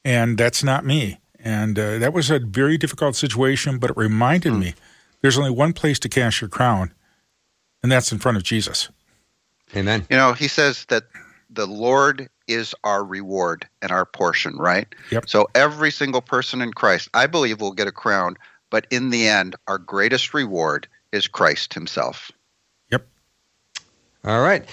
[0.04, 1.18] And that's not me.
[1.38, 4.60] And uh, that was a very difficult situation, but it reminded mm.
[4.60, 4.74] me
[5.20, 6.92] there's only one place to cast your crown,
[7.82, 8.88] and that's in front of Jesus.
[9.74, 10.06] Amen.
[10.10, 11.04] You know, he says that
[11.50, 14.86] the Lord is our reward and our portion, right?
[15.10, 15.28] Yep.
[15.28, 18.36] So every single person in Christ, I believe, will get a crown,
[18.70, 22.30] but in the end, our greatest reward is Christ himself.
[22.90, 23.06] Yep.
[24.24, 24.64] All right.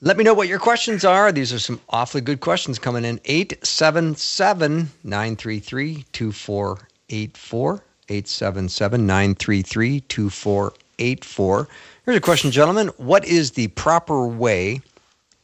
[0.00, 1.30] Let me know what your questions are.
[1.30, 3.20] These are some awfully good questions coming in.
[3.24, 7.74] 877 933 2484.
[8.08, 11.68] 877 933 2484.
[12.04, 12.88] Here's a question, gentlemen.
[12.96, 14.82] What is the proper way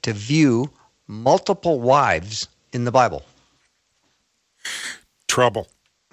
[0.02, 0.68] to view
[1.06, 3.22] multiple wives in the Bible?
[5.28, 5.68] Trouble.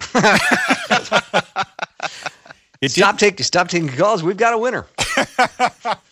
[2.86, 4.22] stop, take, stop taking calls.
[4.22, 4.86] We've got a winner.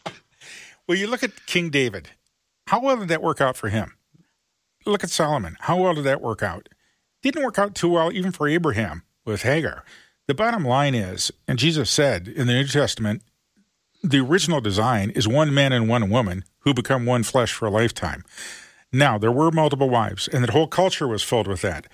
[0.87, 2.11] well, you look at King David.
[2.69, 3.95] How well did that work out for him?
[4.85, 5.57] Look at Solomon.
[5.61, 6.69] How well did that work out?
[7.23, 9.85] Didn't work out too well even for Abraham with Hagar.
[10.29, 13.23] The bottom line is, and Jesus said in the New Testament,
[14.03, 17.71] the original design is one man and one woman who become one flesh for a
[17.71, 18.25] lifetime.
[18.93, 21.87] Now, there were multiple wives, and the whole culture was filled with that.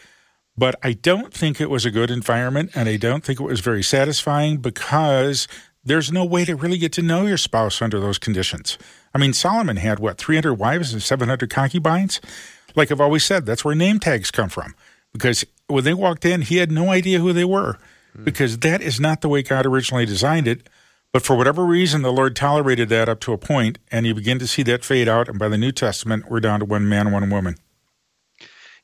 [0.56, 3.60] But I don't think it was a good environment, and I don't think it was
[3.60, 5.48] very satisfying because
[5.84, 8.78] there's no way to really get to know your spouse under those conditions.
[9.14, 12.20] I mean, Solomon had what, 300 wives and 700 concubines?
[12.74, 14.74] Like I've always said, that's where name tags come from.
[15.12, 17.78] Because when they walked in, he had no idea who they were,
[18.16, 18.24] mm.
[18.24, 20.68] because that is not the way God originally designed it.
[21.12, 24.38] But for whatever reason, the Lord tolerated that up to a point, and you begin
[24.38, 25.28] to see that fade out.
[25.28, 27.56] And by the New Testament, we're down to one man, one woman.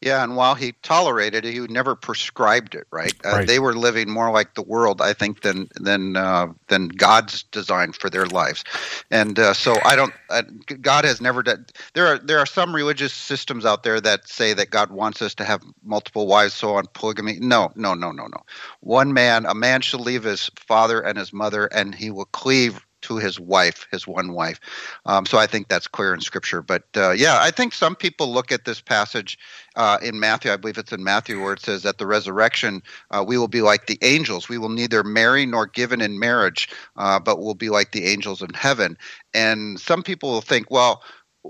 [0.00, 2.86] Yeah, and while he tolerated it, he never prescribed it.
[2.92, 3.14] Right?
[3.24, 3.46] Uh, right.
[3.46, 7.92] They were living more like the world, I think, than than uh, than God's design
[7.92, 8.62] for their lives.
[9.10, 10.14] And uh, so I don't.
[10.30, 10.42] Uh,
[10.80, 11.66] God has never done.
[11.94, 15.34] There are there are some religious systems out there that say that God wants us
[15.36, 17.38] to have multiple wives, so on polygamy.
[17.40, 18.42] No, no, no, no, no.
[18.80, 22.86] One man, a man shall leave his father and his mother, and he will cleave
[23.08, 24.60] to his wife, his one wife.
[25.06, 26.62] Um, so I think that's clear in Scripture.
[26.62, 29.38] But uh, yeah, I think some people look at this passage
[29.76, 30.52] uh, in Matthew.
[30.52, 33.62] I believe it's in Matthew where it says, "At the resurrection, uh, we will be
[33.62, 34.48] like the angels.
[34.48, 38.42] We will neither marry nor given in marriage, uh, but will be like the angels
[38.42, 38.96] in heaven."
[39.34, 41.02] And some people will think, well.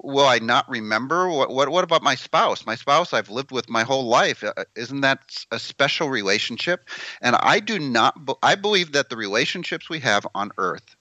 [0.04, 1.28] Will I not remember?
[1.28, 2.66] What, what what about my spouse?
[2.66, 4.44] My spouse I've lived with my whole life.
[4.44, 6.88] Uh, isn't that a special relationship?
[7.20, 8.14] And I do not.
[8.42, 10.94] I believe that the relationships we have on earth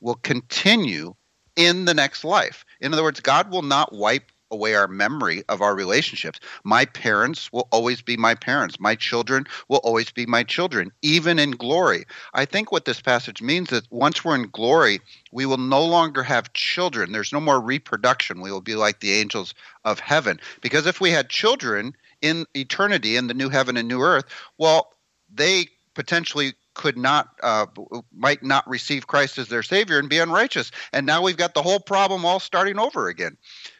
[0.00, 1.14] will continue
[1.56, 2.64] in the next life.
[2.80, 6.38] In other words, God will not wipe away our memory of our relationships.
[6.64, 8.78] My parents will always be my parents.
[8.78, 12.04] My children will always be my children, even in glory.
[12.34, 15.00] I think what this passage means is once we're in glory,
[15.32, 17.12] we will no longer have children.
[17.12, 18.40] There's no more reproduction.
[18.40, 20.40] We will be like the angels of heaven.
[20.60, 24.26] Because if we had children in eternity in the new heaven and new earth,
[24.58, 24.92] well,
[25.32, 27.66] they potentially could not uh,
[28.14, 30.70] might not receive Christ as their Savior and be unrighteous.
[30.92, 33.36] And now we've got the whole problem all starting over again.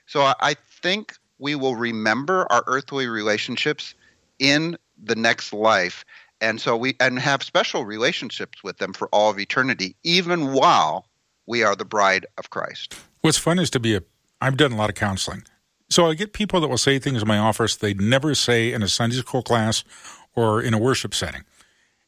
[0.07, 3.94] So I, I think we will remember our earthly relationships
[4.38, 6.05] in the next life,
[6.40, 11.07] and so we and have special relationships with them for all of eternity, even while
[11.47, 12.94] we are the bride of Christ.
[13.20, 14.03] What's fun is to be a.
[14.40, 15.44] I've done a lot of counseling,
[15.88, 18.82] So I get people that will say things in my office they'd never say in
[18.82, 19.84] a Sunday school class
[20.34, 21.44] or in a worship setting.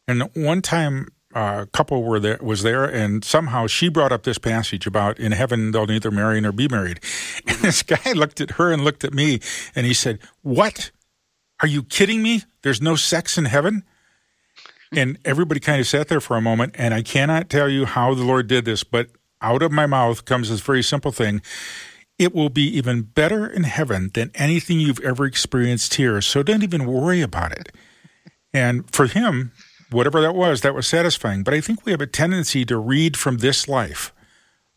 [0.08, 4.38] And one time, a couple were there was there, and somehow she brought up this
[4.38, 7.00] passage about in heaven they'll neither marry nor be married.
[7.46, 9.40] And this guy looked at her and looked at me,
[9.74, 10.90] and he said, "What?
[11.60, 12.42] Are you kidding me?
[12.62, 13.84] There's no sex in heaven."
[14.90, 18.14] And everybody kind of sat there for a moment, and I cannot tell you how
[18.14, 19.10] the Lord did this, but
[19.42, 21.42] out of my mouth comes this very simple thing.
[22.18, 26.20] It will be even better in heaven than anything you've ever experienced here.
[26.22, 27.70] So don't even worry about it.
[28.52, 29.52] And for him,
[29.90, 31.42] whatever that was, that was satisfying.
[31.42, 34.12] But I think we have a tendency to read from this life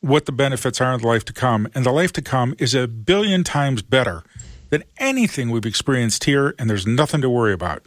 [0.01, 1.67] what the benefits are in the life to come.
[1.75, 4.23] And the life to come is a billion times better
[4.69, 7.85] than anything we've experienced here, and there's nothing to worry about.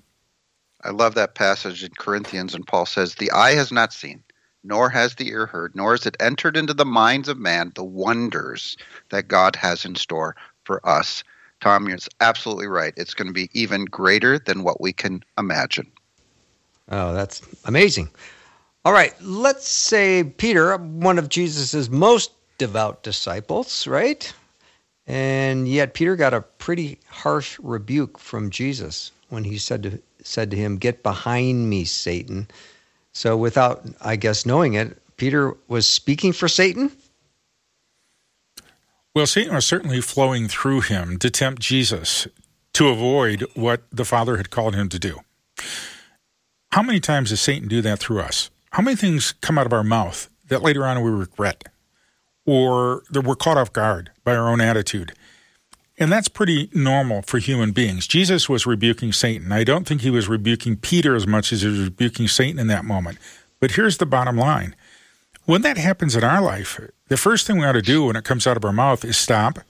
[0.82, 4.22] I love that passage in Corinthians, and Paul says, The eye has not seen,
[4.62, 7.84] nor has the ear heard, nor has it entered into the minds of man the
[7.84, 8.76] wonders
[9.10, 11.24] that God has in store for us.
[11.60, 12.92] Tom, you're absolutely right.
[12.96, 15.90] It's going to be even greater than what we can imagine.
[16.90, 18.10] Oh, that's amazing.
[18.84, 24.32] All right, let's say Peter, one of Jesus's most devout disciples, right?
[25.06, 30.50] And yet Peter got a pretty harsh rebuke from Jesus when he said to said
[30.50, 32.48] to him, "Get behind me, Satan."
[33.12, 36.90] So without I guess knowing it, Peter was speaking for Satan?
[39.14, 42.26] Well, Satan was certainly flowing through him to tempt Jesus
[42.72, 45.20] to avoid what the Father had called him to do.
[46.74, 48.50] How many times does Satan do that through us?
[48.72, 51.68] How many things come out of our mouth that later on we regret
[52.46, 55.12] or that we're caught off guard by our own attitude?
[55.98, 58.08] And that's pretty normal for human beings.
[58.08, 59.52] Jesus was rebuking Satan.
[59.52, 62.66] I don't think he was rebuking Peter as much as he was rebuking Satan in
[62.66, 63.18] that moment.
[63.60, 64.74] But here's the bottom line
[65.44, 68.24] when that happens in our life, the first thing we ought to do when it
[68.24, 69.60] comes out of our mouth is stop,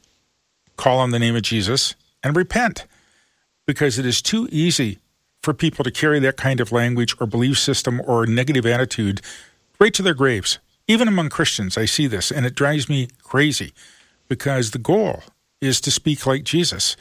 [0.78, 2.86] call on the name of Jesus, and repent.
[3.66, 5.00] Because it is too easy
[5.44, 9.20] for people to carry that kind of language or belief system or negative attitude
[9.78, 10.58] right to their graves.
[10.88, 13.72] Even among Christians, I see this, and it drives me crazy
[14.28, 15.22] because the goal
[15.60, 16.96] is to speak like Jesus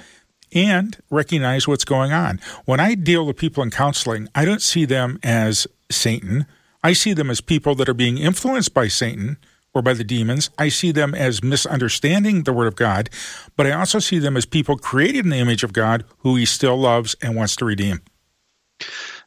[0.54, 2.40] and recognize what's going on.
[2.66, 6.46] When I deal with people in counseling, I don't see them as Satan.
[6.84, 9.38] I see them as people that are being influenced by Satan
[9.74, 10.50] or by the demons.
[10.58, 13.10] I see them as misunderstanding the Word of God,
[13.56, 16.46] but I also see them as people created in the image of God who He
[16.46, 18.02] still loves and wants to redeem.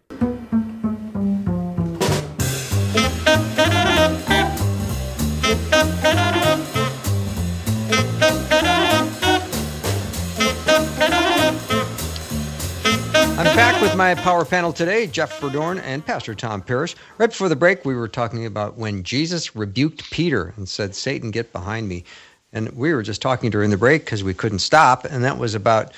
[13.91, 16.95] with my power panel today, Jeff Verdoorn and Pastor Tom Parrish.
[17.17, 21.29] Right before the break, we were talking about when Jesus rebuked Peter and said, Satan,
[21.29, 22.05] get behind me.
[22.53, 25.55] and we were just talking during the break because we couldn't stop, and that was
[25.55, 25.91] about.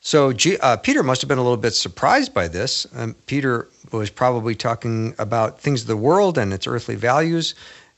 [0.00, 2.86] So G, uh, Peter must have been a little bit surprised by this.
[2.94, 7.54] Um, Peter was probably talking about things of the world and its earthly values,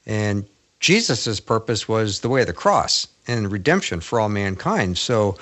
[0.06, 0.46] and
[0.80, 4.96] Jesus's purpose was the way of the cross and redemption for all mankind.
[4.98, 5.36] So,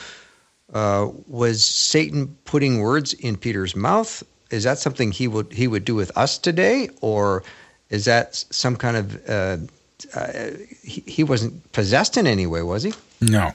[0.72, 4.22] uh, was Satan putting words in Peter's mouth?
[4.50, 7.42] Is that something he would he would do with us today, or
[7.90, 9.56] is that some kind of uh,
[10.14, 10.50] uh,
[10.82, 12.92] he, he wasn't possessed in any way, was he?
[13.20, 13.52] No.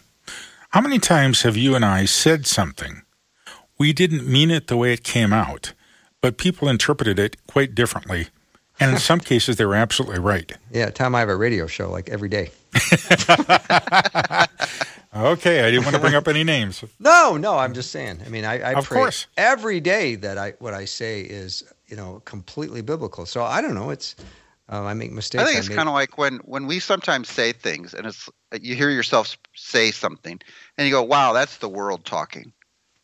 [0.70, 3.02] How many times have you and I said something?
[3.78, 5.74] We didn't mean it the way it came out,
[6.22, 8.28] but people interpreted it quite differently.
[8.80, 10.52] And in some cases, they were absolutely right.
[10.72, 12.52] Yeah, Tom, I have a radio show like every day.
[15.14, 16.84] Okay, I didn't want to bring up any names.
[17.00, 18.22] No, no, I'm just saying.
[18.26, 19.28] I mean, I, I Of pray course.
[19.38, 23.26] every day that I what I say is you know completely biblical.
[23.26, 23.90] So I don't know.
[23.90, 24.16] It's
[24.72, 25.42] uh, I make mistakes.
[25.42, 28.30] I think it's make- kind of like when when we sometimes say things and it's
[28.62, 30.40] you hear yourself say something
[30.78, 32.54] and you go, "Wow, that's the world talking."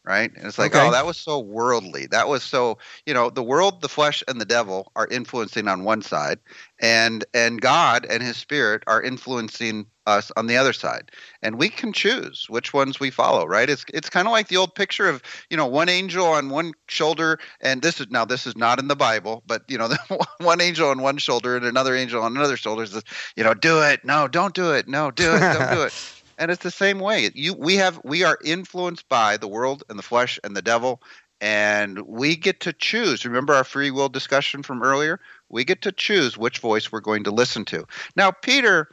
[0.07, 0.31] Right?
[0.37, 0.87] And it's like, Okay.
[0.87, 2.07] "Oh, that was so worldly.
[2.07, 5.83] That was so, you know, the world, the flesh and the devil are influencing on
[5.83, 6.39] one side
[6.79, 11.11] and and God and his spirit are influencing us on the other side.
[11.41, 13.69] And we can choose which ones we follow, right?
[13.69, 16.71] It's it's kind of like the old picture of, you know, one angel on one
[16.87, 19.89] shoulder and this is now this is not in the Bible, but you know,
[20.39, 23.03] one angel on one shoulder and another angel on another shoulder says,
[23.35, 24.05] you know, do it.
[24.05, 24.87] No, don't do it.
[24.87, 25.49] No, do it.
[25.51, 25.93] Don't do it.
[26.37, 27.29] And it's the same way.
[27.33, 31.01] You we have we are influenced by the world and the flesh and the devil
[31.39, 33.25] and we get to choose.
[33.25, 35.19] Remember our free will discussion from earlier?
[35.49, 37.85] We get to choose which voice we're going to listen to.
[38.15, 38.89] Now, Peter,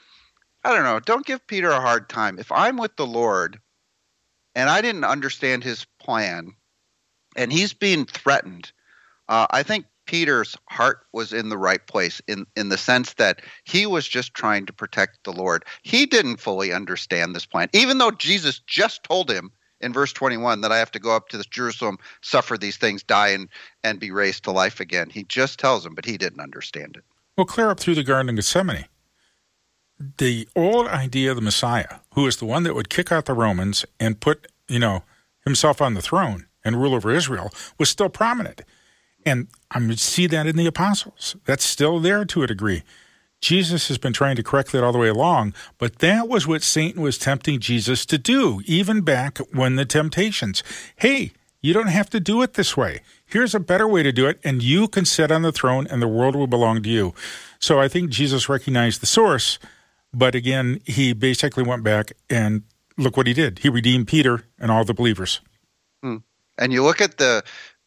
[0.62, 2.38] I don't know, don't give Peter a hard time.
[2.38, 3.60] If I'm with the Lord
[4.54, 6.54] and I didn't understand his plan
[7.36, 8.72] and he's being threatened,
[9.28, 13.42] uh, I think Peter's heart was in the right place in, in the sense that
[13.64, 15.64] he was just trying to protect the Lord.
[15.82, 19.50] He didn't fully understand this plan, even though Jesus just told him
[19.80, 23.28] in verse 21 that I have to go up to Jerusalem, suffer these things, die,
[23.28, 23.48] and,
[23.82, 25.10] and be raised to life again.
[25.10, 27.04] He just tells him, but he didn't understand it.
[27.36, 28.86] Well, clear up through the Garden of Gethsemane.
[30.18, 33.34] The old idea of the Messiah, who is the one that would kick out the
[33.34, 35.04] Romans and put, you know,
[35.44, 38.62] himself on the throne and rule over Israel, was still prominent.
[39.26, 41.36] And I see that in the apostles.
[41.44, 42.82] That's still there to a degree.
[43.40, 46.62] Jesus has been trying to correct that all the way along, but that was what
[46.62, 50.62] Satan was tempting Jesus to do, even back when the temptations.
[50.96, 53.00] Hey, you don't have to do it this way.
[53.26, 56.00] Here's a better way to do it, and you can sit on the throne, and
[56.00, 57.14] the world will belong to you.
[57.58, 59.58] So I think Jesus recognized the source,
[60.12, 62.62] but again, he basically went back and
[62.96, 63.58] look what he did.
[63.58, 65.40] He redeemed Peter and all the believers.
[66.02, 66.18] Hmm.
[66.56, 67.42] And you look at the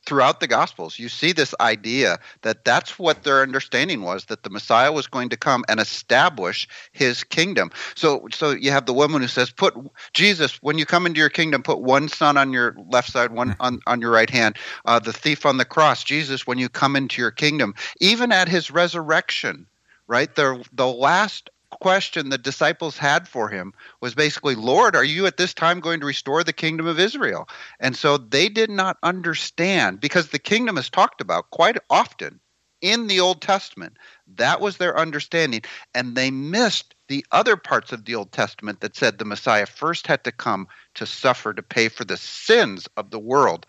[0.08, 4.50] throughout the gospels you see this idea that that's what their understanding was that the
[4.50, 7.70] messiah was going to come and establish his kingdom.
[7.96, 9.76] So so you have the woman who says put
[10.14, 13.56] jesus when you come into your kingdom put one son on your left side one
[13.60, 16.04] on, on your right hand uh, the thief on the cross.
[16.04, 17.74] Jesus when you come into your kingdom.
[18.00, 19.68] Even at his resurrection
[20.08, 25.26] right the the last question the disciples had for him was basically lord are you
[25.26, 27.48] at this time going to restore the kingdom of israel
[27.80, 32.40] and so they did not understand because the kingdom is talked about quite often
[32.82, 33.98] in the Old Testament.
[34.36, 35.62] That was their understanding.
[35.94, 40.08] And they missed the other parts of the Old Testament that said the Messiah first
[40.08, 43.66] had to come to suffer to pay for the sins of the world,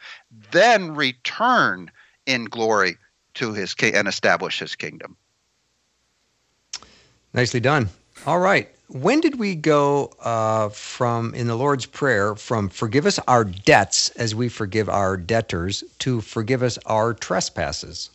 [0.51, 1.90] then return
[2.26, 2.96] in glory
[3.34, 5.16] to his king and establish his kingdom.
[7.34, 7.88] Nicely done.
[8.26, 8.68] All right.
[8.88, 14.08] When did we go uh, from, in the Lord's Prayer, from forgive us our debts
[14.10, 18.10] as we forgive our debtors to forgive us our trespasses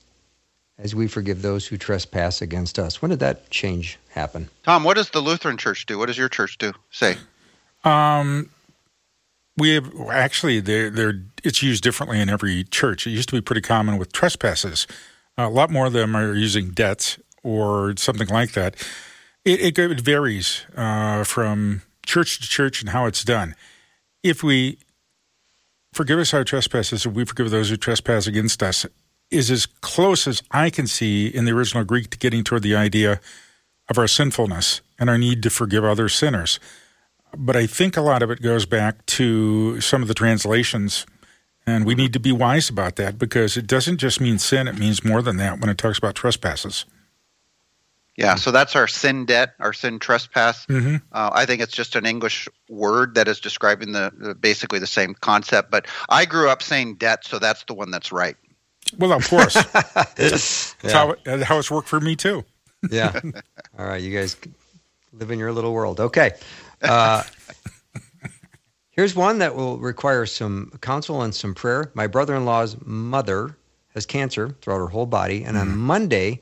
[0.79, 3.01] as we forgive those who trespass against us?
[3.01, 4.49] When did that change happen?
[4.63, 5.99] Tom, what does the Lutheran Church do?
[5.99, 6.73] What does your church do?
[6.89, 7.17] Say.
[7.83, 8.49] Um,
[9.57, 13.05] we have actually they're, they're it's used differently in every church.
[13.05, 14.87] It used to be pretty common with trespasses.
[15.37, 18.75] a lot more of them are using debts or something like that.
[19.45, 23.55] It, it, it varies uh, from church to church and how it's done.
[24.23, 24.79] If we
[25.93, 28.85] forgive us our trespasses, and we forgive those who trespass against us,
[29.29, 32.75] is as close as I can see in the original Greek to getting toward the
[32.75, 33.19] idea
[33.89, 36.59] of our sinfulness and our need to forgive other sinners
[37.37, 41.05] but I think a lot of it goes back to some of the translations.
[41.65, 44.77] And we need to be wise about that because it doesn't just mean sin, it
[44.77, 46.85] means more than that when it talks about trespasses.
[48.15, 50.65] Yeah, so that's our sin debt, our sin trespass.
[50.67, 51.01] Mhm.
[51.11, 54.85] Uh, I think it's just an English word that is describing the, the basically the
[54.87, 55.71] same concept.
[55.71, 58.35] But I grew up saying debt, so that's the one that's right.
[58.99, 59.55] Well, of course.
[60.15, 62.43] That's how, it- how it's worked for me, too.
[62.91, 63.19] Yeah.
[63.79, 64.01] All right.
[64.01, 64.35] You guys
[65.13, 65.99] live in your little world.
[65.99, 66.31] Okay.
[66.81, 67.23] Uh,
[68.91, 71.89] Here's one that will require some counsel and some prayer.
[71.95, 73.57] My brother in law's mother
[73.95, 75.43] has cancer throughout her whole body.
[75.43, 76.41] And on Monday,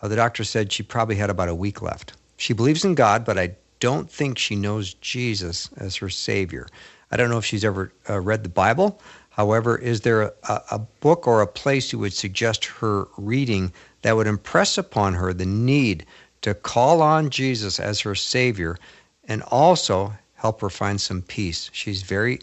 [0.00, 2.12] uh, the doctor said she probably had about a week left.
[2.36, 6.66] She believes in God, but I don't think she knows Jesus as her Savior.
[7.10, 9.00] I don't know if she's ever uh, read the Bible.
[9.30, 10.32] However, is there a,
[10.70, 13.72] a book or a place you would suggest her reading
[14.02, 16.04] that would impress upon her the need
[16.42, 18.76] to call on Jesus as her Savior
[19.24, 21.70] and also help her find some peace?
[21.72, 22.40] She's very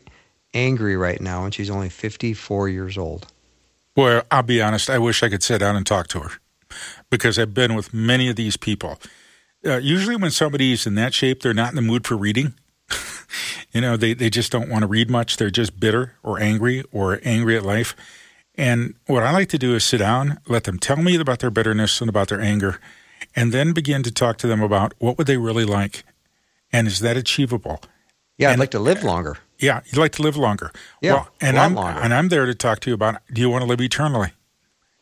[0.54, 3.28] angry right now, and she's only 54 years old.
[3.96, 4.90] Well, I'll be honest.
[4.90, 6.32] I wish I could sit down and talk to her
[7.10, 9.00] because I've been with many of these people.
[9.66, 12.54] Uh, usually, when somebody's in that shape, they're not in the mood for reading.
[13.72, 15.38] you know, they, they just don't want to read much.
[15.38, 17.96] They're just bitter or angry or angry at life.
[18.58, 21.50] And what I like to do is sit down, let them tell me about their
[21.50, 22.80] bitterness and about their anger,
[23.36, 26.04] and then begin to talk to them about what would they really like,
[26.72, 27.82] and is that achievable?
[28.38, 29.38] Yeah, I'd like to live longer.
[29.60, 30.72] Yeah, you'd like to live longer.
[31.02, 32.00] Yeah, well, and I'm longer.
[32.00, 34.32] and I'm there to talk to you about do you want to live eternally?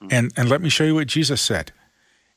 [0.01, 0.07] Mm.
[0.11, 1.71] And and let me show you what Jesus said.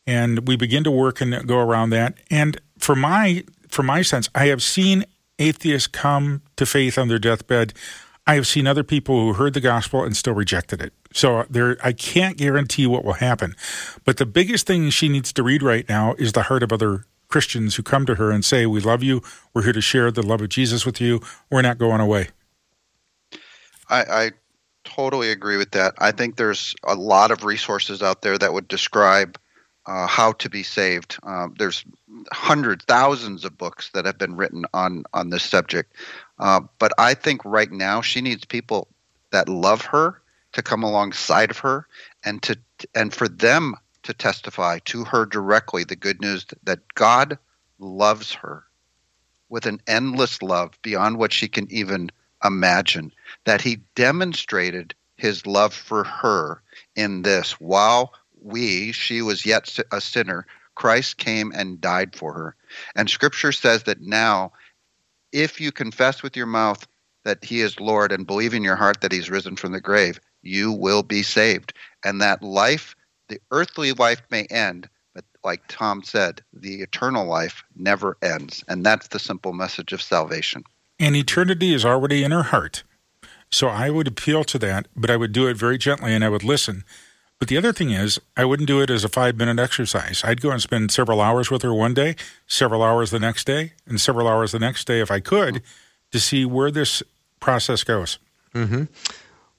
[0.06, 2.14] And we begin to work and go around that.
[2.30, 5.04] And for my for my sense, I have seen
[5.38, 7.74] atheists come to faith on their deathbed.
[8.28, 10.92] I have seen other people who heard the gospel and still rejected it.
[11.12, 13.54] So there I can't guarantee what will happen.
[14.04, 17.04] But the biggest thing she needs to read right now is the heart of other
[17.28, 19.22] Christians who come to her and say, We love you.
[19.52, 21.20] We're here to share the love of Jesus with you.
[21.50, 22.28] We're not going away.
[23.88, 24.30] I, I
[24.86, 25.94] totally agree with that.
[25.98, 29.38] I think there's a lot of resources out there that would describe
[29.84, 31.18] uh, how to be saved.
[31.22, 31.84] Um, there's
[32.32, 35.94] hundreds, thousands of books that have been written on on this subject.
[36.38, 38.88] Uh, but I think right now she needs people
[39.32, 40.22] that love her
[40.52, 41.86] to come alongside of her
[42.24, 42.56] and to
[42.94, 43.74] and for them
[44.04, 47.38] to testify to her directly the good news that God
[47.78, 48.64] loves her
[49.48, 52.10] with an endless love beyond what she can even
[52.44, 53.12] imagine
[53.44, 56.62] that he demonstrated his love for her
[56.94, 57.52] in this.
[57.52, 62.56] While we she was yet a sinner christ came and died for her.
[62.94, 64.52] And scripture says that now
[65.32, 66.86] if you confess with your mouth
[67.24, 70.20] that he is lord and believe in your heart that he's risen from the grave
[70.42, 71.72] you will be saved.
[72.04, 72.94] And that life
[73.28, 78.62] the earthly life may end but like tom said the eternal life never ends.
[78.68, 80.62] And that's the simple message of salvation
[80.98, 82.82] And eternity is already in her heart.
[83.50, 86.28] So I would appeal to that, but I would do it very gently and I
[86.28, 86.84] would listen.
[87.38, 90.22] But the other thing is, I wouldn't do it as a five minute exercise.
[90.24, 92.16] I'd go and spend several hours with her one day,
[92.46, 95.62] several hours the next day, and several hours the next day if I could
[96.12, 97.02] to see where this
[97.40, 98.18] process goes.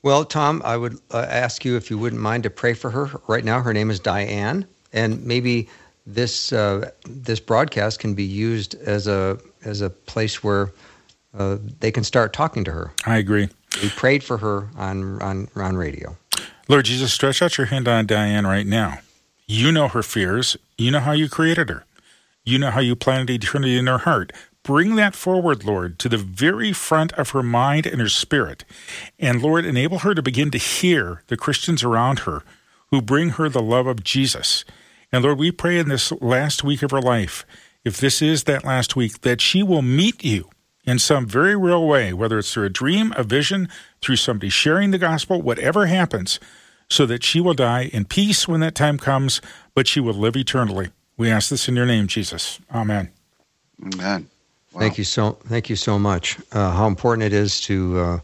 [0.01, 3.11] Well, Tom, I would uh, ask you if you wouldn't mind to pray for her.
[3.27, 5.69] Right now, her name is Diane, and maybe
[6.05, 10.71] this uh, this broadcast can be used as a as a place where
[11.37, 12.91] uh, they can start talking to her.
[13.05, 13.49] I agree.
[13.81, 16.17] We prayed for her on on on radio.
[16.67, 18.99] Lord Jesus, stretch out your hand on Diane right now.
[19.45, 20.57] You know her fears.
[20.77, 21.85] You know how you created her.
[22.43, 24.33] You know how you planted eternity in her heart.
[24.63, 28.65] Bring that forward, Lord, to the very front of her mind and her spirit.
[29.17, 32.43] And Lord, enable her to begin to hear the Christians around her
[32.89, 34.65] who bring her the love of Jesus.
[35.11, 37.45] And Lord, we pray in this last week of her life,
[37.85, 40.49] if this is that last week, that she will meet you
[40.87, 43.67] in some very real way, whether it's through a dream, a vision,
[44.01, 46.39] through somebody sharing the gospel, whatever happens,
[46.89, 49.41] so that she will die in peace when that time comes,
[49.75, 50.89] but she will live eternally.
[51.17, 52.59] We ask this in your name, Jesus.
[52.73, 53.11] Amen.
[53.83, 54.29] amen
[54.73, 54.81] Wow.
[54.81, 56.37] Thank you so thank you so much.
[56.51, 58.19] Uh, how important it is to uh,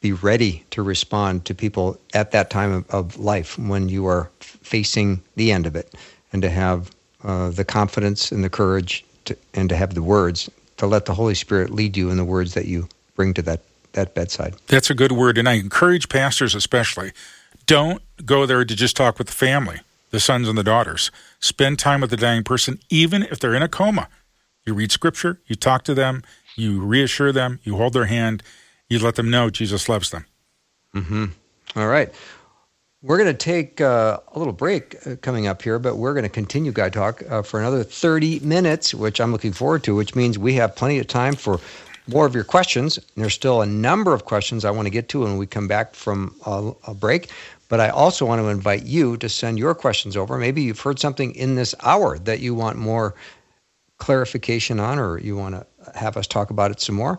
[0.00, 4.30] be ready to respond to people at that time of, of life when you are
[4.40, 5.94] f- facing the end of it,
[6.32, 6.92] and to have
[7.24, 10.48] uh, the confidence and the courage to, and to have the words
[10.80, 13.60] to let the Holy Spirit lead you in the words that you bring to that
[13.92, 14.54] that bedside.
[14.68, 15.36] That's a good word.
[15.36, 17.12] And I encourage pastors, especially,
[17.66, 21.10] don't go there to just talk with the family, the sons and the daughters.
[21.40, 24.08] Spend time with the dying person, even if they're in a coma.
[24.64, 26.22] You read scripture, you talk to them,
[26.54, 28.42] you reassure them, you hold their hand,
[28.88, 30.24] you let them know Jesus loves them.
[30.94, 31.26] Mm-hmm.
[31.76, 32.14] All right.
[33.02, 36.24] We're going to take uh, a little break uh, coming up here, but we're going
[36.24, 40.14] to continue Guy Talk uh, for another 30 minutes, which I'm looking forward to, which
[40.14, 41.60] means we have plenty of time for
[42.08, 42.98] more of your questions.
[43.16, 45.94] There's still a number of questions I want to get to when we come back
[45.94, 47.30] from a, a break.
[47.70, 50.36] But I also want to invite you to send your questions over.
[50.36, 53.14] Maybe you've heard something in this hour that you want more
[53.96, 55.66] clarification on, or you want to
[55.98, 57.18] have us talk about it some more.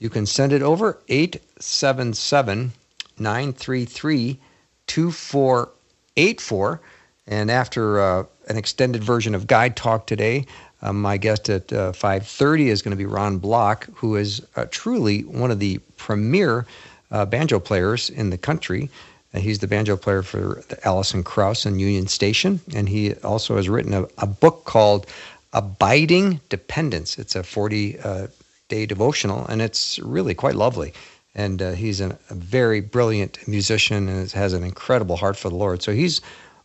[0.00, 2.72] You can send it over 877
[3.18, 4.38] 933
[4.86, 6.80] 2484.
[7.26, 10.46] And after uh, an extended version of Guy Talk today,
[10.84, 14.66] Uh, my guest at uh, 5:30 is going to be Ron Block, who is uh,
[14.70, 16.66] truly one of the premier
[17.10, 18.90] uh, banjo players in the country.
[19.32, 23.56] Uh, he's the banjo player for the Alison Krauss and Union Station, and he also
[23.56, 25.06] has written a, a book called
[25.54, 27.18] Abiding Dependence.
[27.18, 28.26] It's a 40 uh,
[28.68, 30.92] day devotional, and it's really quite lovely.
[31.34, 35.56] And uh, he's an, a very brilliant musician and has an incredible heart for the
[35.56, 35.82] Lord.
[35.82, 36.20] So he's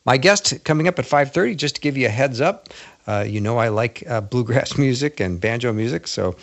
[0.05, 1.55] my guest coming up at 5:30.
[1.55, 2.69] Just to give you a heads up,
[3.07, 6.35] uh, you know I like uh, bluegrass music and banjo music, so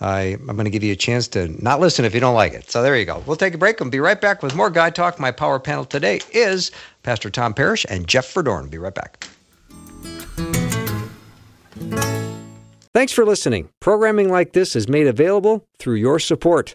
[0.00, 2.52] I, I'm going to give you a chance to not listen if you don't like
[2.52, 2.70] it.
[2.70, 3.22] So there you go.
[3.26, 5.20] We'll take a break and be right back with more Guy Talk.
[5.20, 6.70] My power panel today is
[7.02, 8.70] Pastor Tom Parrish and Jeff Verdoorn.
[8.70, 9.26] Be right back.
[12.92, 13.68] Thanks for listening.
[13.80, 16.74] Programming like this is made available through your support.